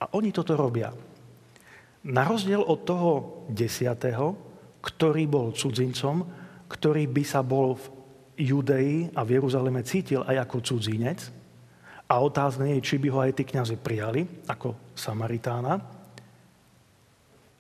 A 0.05 0.13
oni 0.13 0.29
toto 0.29 0.61
robia. 0.61 0.93
Na 2.05 2.29
rozdiel 2.29 2.61
od 2.61 2.85
toho 2.85 3.13
desiatého, 3.49 4.37
ktorý 4.85 5.25
bol 5.25 5.57
cudzincom, 5.57 6.21
ktorý 6.69 7.09
by 7.09 7.25
sa 7.25 7.41
bol 7.41 7.81
v 7.81 7.85
Judei 8.45 9.09
a 9.17 9.25
v 9.25 9.41
Jeruzaleme 9.41 9.81
cítil 9.89 10.21
aj 10.21 10.37
ako 10.53 10.57
cudzinec 10.61 11.33
a 12.09 12.15
otázne 12.25 12.73
je, 12.77 12.85
či 12.85 12.97
by 12.97 13.09
ho 13.13 13.19
aj 13.21 13.33
tí 13.37 13.45
kniazy 13.45 13.77
prijali 13.77 14.25
ako 14.49 14.97
Samaritána. 14.97 15.77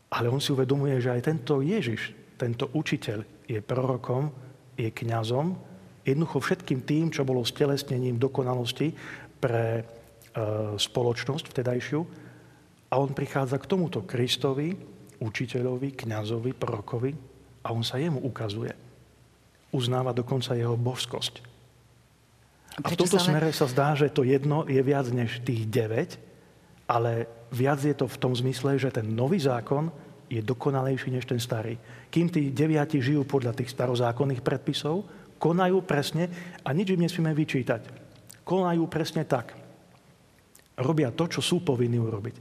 Ale 0.09 0.27
on 0.33 0.41
si 0.41 0.57
uvedomuje, 0.57 0.97
že 1.05 1.13
aj 1.13 1.23
tento 1.29 1.61
Ježiš, 1.61 2.17
tento 2.41 2.73
učiteľ 2.73 3.45
je 3.45 3.61
prorokom, 3.61 4.33
je 4.73 4.89
kňazom, 4.89 5.53
jednoducho 6.01 6.41
všetkým 6.41 6.81
tým, 6.89 7.13
čo 7.13 7.29
bolo 7.29 7.45
stelesnením 7.45 8.17
dokonalosti 8.17 8.97
pre 9.37 9.65
e, 9.77 9.83
spoločnosť 10.81 11.45
vtedajšiu. 11.53 12.01
A 12.89 12.95
on 12.97 13.13
prichádza 13.13 13.61
k 13.61 13.69
tomuto 13.69 14.09
Kristovi, 14.09 14.73
učiteľovi, 15.21 15.93
kňazovi, 15.93 16.57
prorokovi 16.57 17.13
a 17.61 17.69
on 17.77 17.85
sa 17.85 18.01
jemu 18.01 18.25
ukazuje 18.25 18.89
uznáva 19.73 20.17
dokonca 20.17 20.57
jeho 20.57 20.77
božskosť. 20.77 21.58
A 22.79 22.87
v 22.89 22.99
tomto 22.99 23.19
smere 23.19 23.51
sa 23.51 23.67
zdá, 23.67 23.99
že 23.99 24.11
to 24.11 24.23
jedno 24.23 24.63
je 24.67 24.79
viac 24.83 25.11
než 25.11 25.43
tých 25.43 25.67
9, 25.67 26.19
ale 26.87 27.27
viac 27.51 27.83
je 27.83 27.97
to 27.97 28.07
v 28.07 28.21
tom 28.21 28.33
zmysle, 28.33 28.79
že 28.79 28.95
ten 28.95 29.05
nový 29.05 29.43
zákon 29.43 29.91
je 30.29 30.45
dokonalejší 30.45 31.11
než 31.11 31.25
ten 31.25 31.41
starý. 31.41 31.75
Kým 32.13 32.29
tí 32.29 32.53
deviati 32.53 33.01
žijú 33.01 33.25
podľa 33.25 33.57
tých 33.57 33.73
starozákonných 33.73 34.45
predpisov, 34.45 35.05
konajú 35.41 35.83
presne 35.83 36.29
a 36.63 36.69
nič 36.71 36.93
im 36.93 37.03
nesmieme 37.03 37.33
vyčítať. 37.33 37.83
Konajú 38.45 38.85
presne 38.87 39.25
tak. 39.25 39.57
Robia 40.79 41.11
to, 41.11 41.27
čo 41.27 41.41
sú 41.43 41.65
povinní 41.65 41.99
urobiť. 41.99 42.37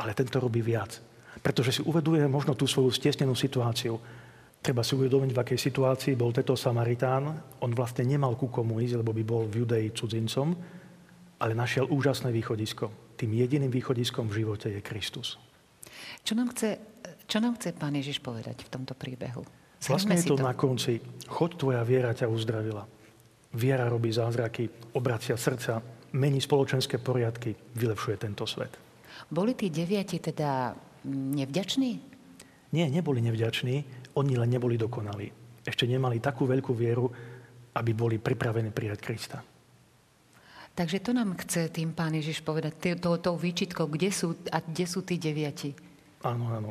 Ale 0.00 0.16
tento 0.16 0.40
robí 0.40 0.62
viac. 0.62 1.02
Pretože 1.40 1.80
si 1.80 1.82
uveduje 1.84 2.24
možno 2.28 2.54
tú 2.54 2.68
svoju 2.68 2.92
stiesnenú 2.92 3.32
situáciu 3.34 3.96
Treba 4.60 4.84
si 4.84 4.92
uvedomiť, 4.92 5.32
v 5.32 5.40
akej 5.40 5.58
situácii 5.58 6.12
bol 6.20 6.36
tento 6.36 6.52
Samaritán. 6.52 7.32
On 7.64 7.72
vlastne 7.72 8.04
nemal 8.04 8.36
ku 8.36 8.52
komu 8.52 8.76
ísť, 8.84 9.00
lebo 9.00 9.16
by 9.16 9.24
bol 9.24 9.42
v 9.48 9.64
Judei 9.64 9.88
cudzincom, 9.88 10.52
ale 11.40 11.56
našiel 11.56 11.88
úžasné 11.88 12.28
východisko. 12.28 13.16
Tým 13.16 13.32
jediným 13.40 13.72
východiskom 13.72 14.28
v 14.28 14.44
živote 14.44 14.68
je 14.68 14.84
Kristus. 14.84 15.40
Čo 16.20 16.36
nám 16.36 16.52
chce, 16.52 16.76
čo 17.24 17.40
nám 17.40 17.56
chce 17.56 17.72
Pán 17.72 17.96
Ježiš 17.96 18.20
povedať 18.20 18.60
v 18.60 18.68
tomto 18.68 18.92
príbehu? 18.92 19.40
Zhrňme 19.80 19.92
vlastne 19.96 20.14
je 20.20 20.28
to, 20.28 20.36
to 20.36 20.44
na 20.44 20.52
konci. 20.52 21.00
Choď, 21.24 21.50
tvoja 21.56 21.80
viera 21.80 22.12
ťa 22.12 22.28
uzdravila. 22.28 22.84
Viera 23.56 23.88
robí 23.88 24.12
zázraky, 24.12 24.92
obracia 24.92 25.40
srdca, 25.40 25.80
mení 26.12 26.36
spoločenské 26.36 27.00
poriadky, 27.00 27.56
vylepšuje 27.80 28.16
tento 28.20 28.44
svet. 28.44 28.76
Boli 29.32 29.56
tí 29.56 29.72
deviati 29.72 30.20
teda 30.20 30.76
nevďační? 31.08 31.92
Nie, 32.76 32.86
neboli 32.92 33.24
nevďační 33.24 33.99
oni 34.20 34.36
len 34.36 34.52
neboli 34.52 34.76
dokonali. 34.76 35.32
Ešte 35.64 35.88
nemali 35.88 36.20
takú 36.20 36.44
veľkú 36.44 36.72
vieru, 36.76 37.08
aby 37.76 37.90
boli 37.96 38.16
pripravení 38.20 38.68
prijať 38.72 38.98
Krista. 39.00 39.38
Takže 40.70 41.02
to 41.02 41.10
nám 41.12 41.36
chce 41.44 41.68
tým 41.68 41.92
pán 41.92 42.14
Ježiš 42.14 42.40
povedať, 42.40 42.96
tou, 43.02 43.18
tou 43.18 43.36
výčitkou, 43.36 43.90
kde 43.90 44.08
sú, 44.14 44.38
a 44.54 44.62
kde 44.62 44.84
sú 44.86 45.02
tí 45.02 45.18
deviati? 45.18 45.74
Áno, 46.24 46.46
áno. 46.52 46.70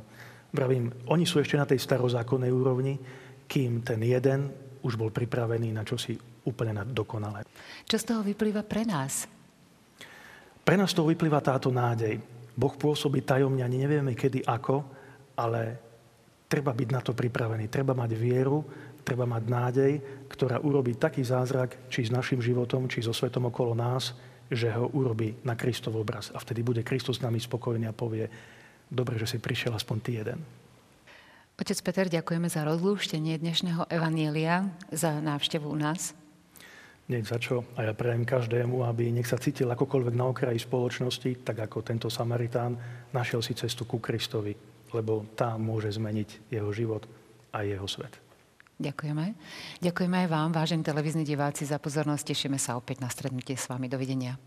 Vravím, 0.49 0.89
oni 1.13 1.29
sú 1.29 1.37
ešte 1.37 1.59
na 1.59 1.67
tej 1.67 1.77
starozákonnej 1.77 2.49
úrovni, 2.49 2.97
kým 3.45 3.85
ten 3.85 4.01
jeden 4.01 4.49
už 4.81 4.97
bol 4.97 5.13
pripravený 5.13 5.75
na 5.75 5.85
čosi 5.85 6.17
úplne 6.47 6.81
na 6.81 6.83
dokonalé. 6.87 7.45
Čo 7.85 7.97
z 8.01 8.07
toho 8.07 8.21
vyplýva 8.25 8.65
pre 8.65 8.87
nás? 8.87 9.29
Pre 10.63 10.75
nás 10.77 10.93
to 10.95 11.05
vyplýva 11.05 11.43
táto 11.43 11.69
nádej. 11.69 12.17
Boh 12.57 12.73
pôsobí 12.73 13.21
tajomne, 13.21 13.61
ani 13.61 13.77
nevieme 13.77 14.17
kedy, 14.17 14.45
ako, 14.45 14.85
ale 15.37 15.88
Treba 16.49 16.73
byť 16.73 16.89
na 16.89 17.01
to 17.05 17.13
pripravený, 17.13 17.69
treba 17.69 17.93
mať 17.93 18.11
vieru, 18.17 18.65
treba 19.05 19.29
mať 19.29 19.43
nádej, 19.45 19.93
ktorá 20.25 20.57
urobí 20.57 20.97
taký 20.97 21.21
zázrak, 21.21 21.77
či 21.93 22.09
s 22.09 22.11
našim 22.11 22.41
životom, 22.41 22.89
či 22.89 23.05
so 23.05 23.13
svetom 23.13 23.53
okolo 23.53 23.77
nás, 23.77 24.17
že 24.49 24.73
ho 24.73 24.89
urobí 24.89 25.37
na 25.45 25.53
Kristov 25.53 25.93
obraz. 25.93 26.33
A 26.33 26.41
vtedy 26.41 26.65
bude 26.65 26.81
Kristus 26.81 27.21
s 27.21 27.25
nami 27.25 27.37
spokojný 27.37 27.85
a 27.85 27.93
povie, 27.93 28.25
dobre, 28.89 29.21
že 29.21 29.29
si 29.29 29.37
prišiel 29.37 29.77
aspoň 29.77 29.97
ty 30.01 30.11
jeden. 30.17 30.41
Otec 31.59 31.77
Peter, 31.85 32.09
ďakujeme 32.09 32.49
za 32.49 32.65
rozlúštenie 32.65 33.37
dnešného 33.37 33.85
Evanielia, 33.91 34.73
za 34.89 35.21
návštevu 35.21 35.69
u 35.69 35.77
nás. 35.77 36.17
Nie 37.09 37.25
za 37.25 37.41
čo. 37.41 37.65
A 37.77 37.89
ja 37.89 37.93
prajem 37.93 38.25
každému, 38.25 38.85
aby 38.85 39.09
nech 39.09 39.25
sa 39.25 39.37
cítil 39.37 39.69
akokoľvek 39.69 40.13
na 40.17 40.29
okraji 40.29 40.61
spoločnosti, 40.61 41.41
tak 41.45 41.61
ako 41.61 41.81
tento 41.81 42.07
Samaritán 42.09 42.77
našiel 43.13 43.41
si 43.41 43.57
cestu 43.57 43.85
ku 43.85 43.97
Kristovi, 43.97 44.53
lebo 44.93 45.25
tá 45.37 45.55
môže 45.55 45.93
zmeniť 45.95 46.51
jeho 46.53 46.69
život 46.73 47.05
a 47.53 47.65
jeho 47.65 47.85
svet. 47.85 48.13
Ďakujeme. 48.79 49.35
Ďakujeme 49.83 50.15
aj 50.23 50.27
vám, 50.31 50.49
vážení 50.55 50.87
televízni 50.87 51.27
diváci, 51.27 51.67
za 51.67 51.75
pozornosť. 51.83 52.31
Tešíme 52.31 52.55
sa 52.55 52.79
opäť 52.79 53.03
na 53.03 53.11
stretnutie 53.11 53.59
s 53.59 53.67
vami. 53.67 53.91
Dovidenia. 53.91 54.39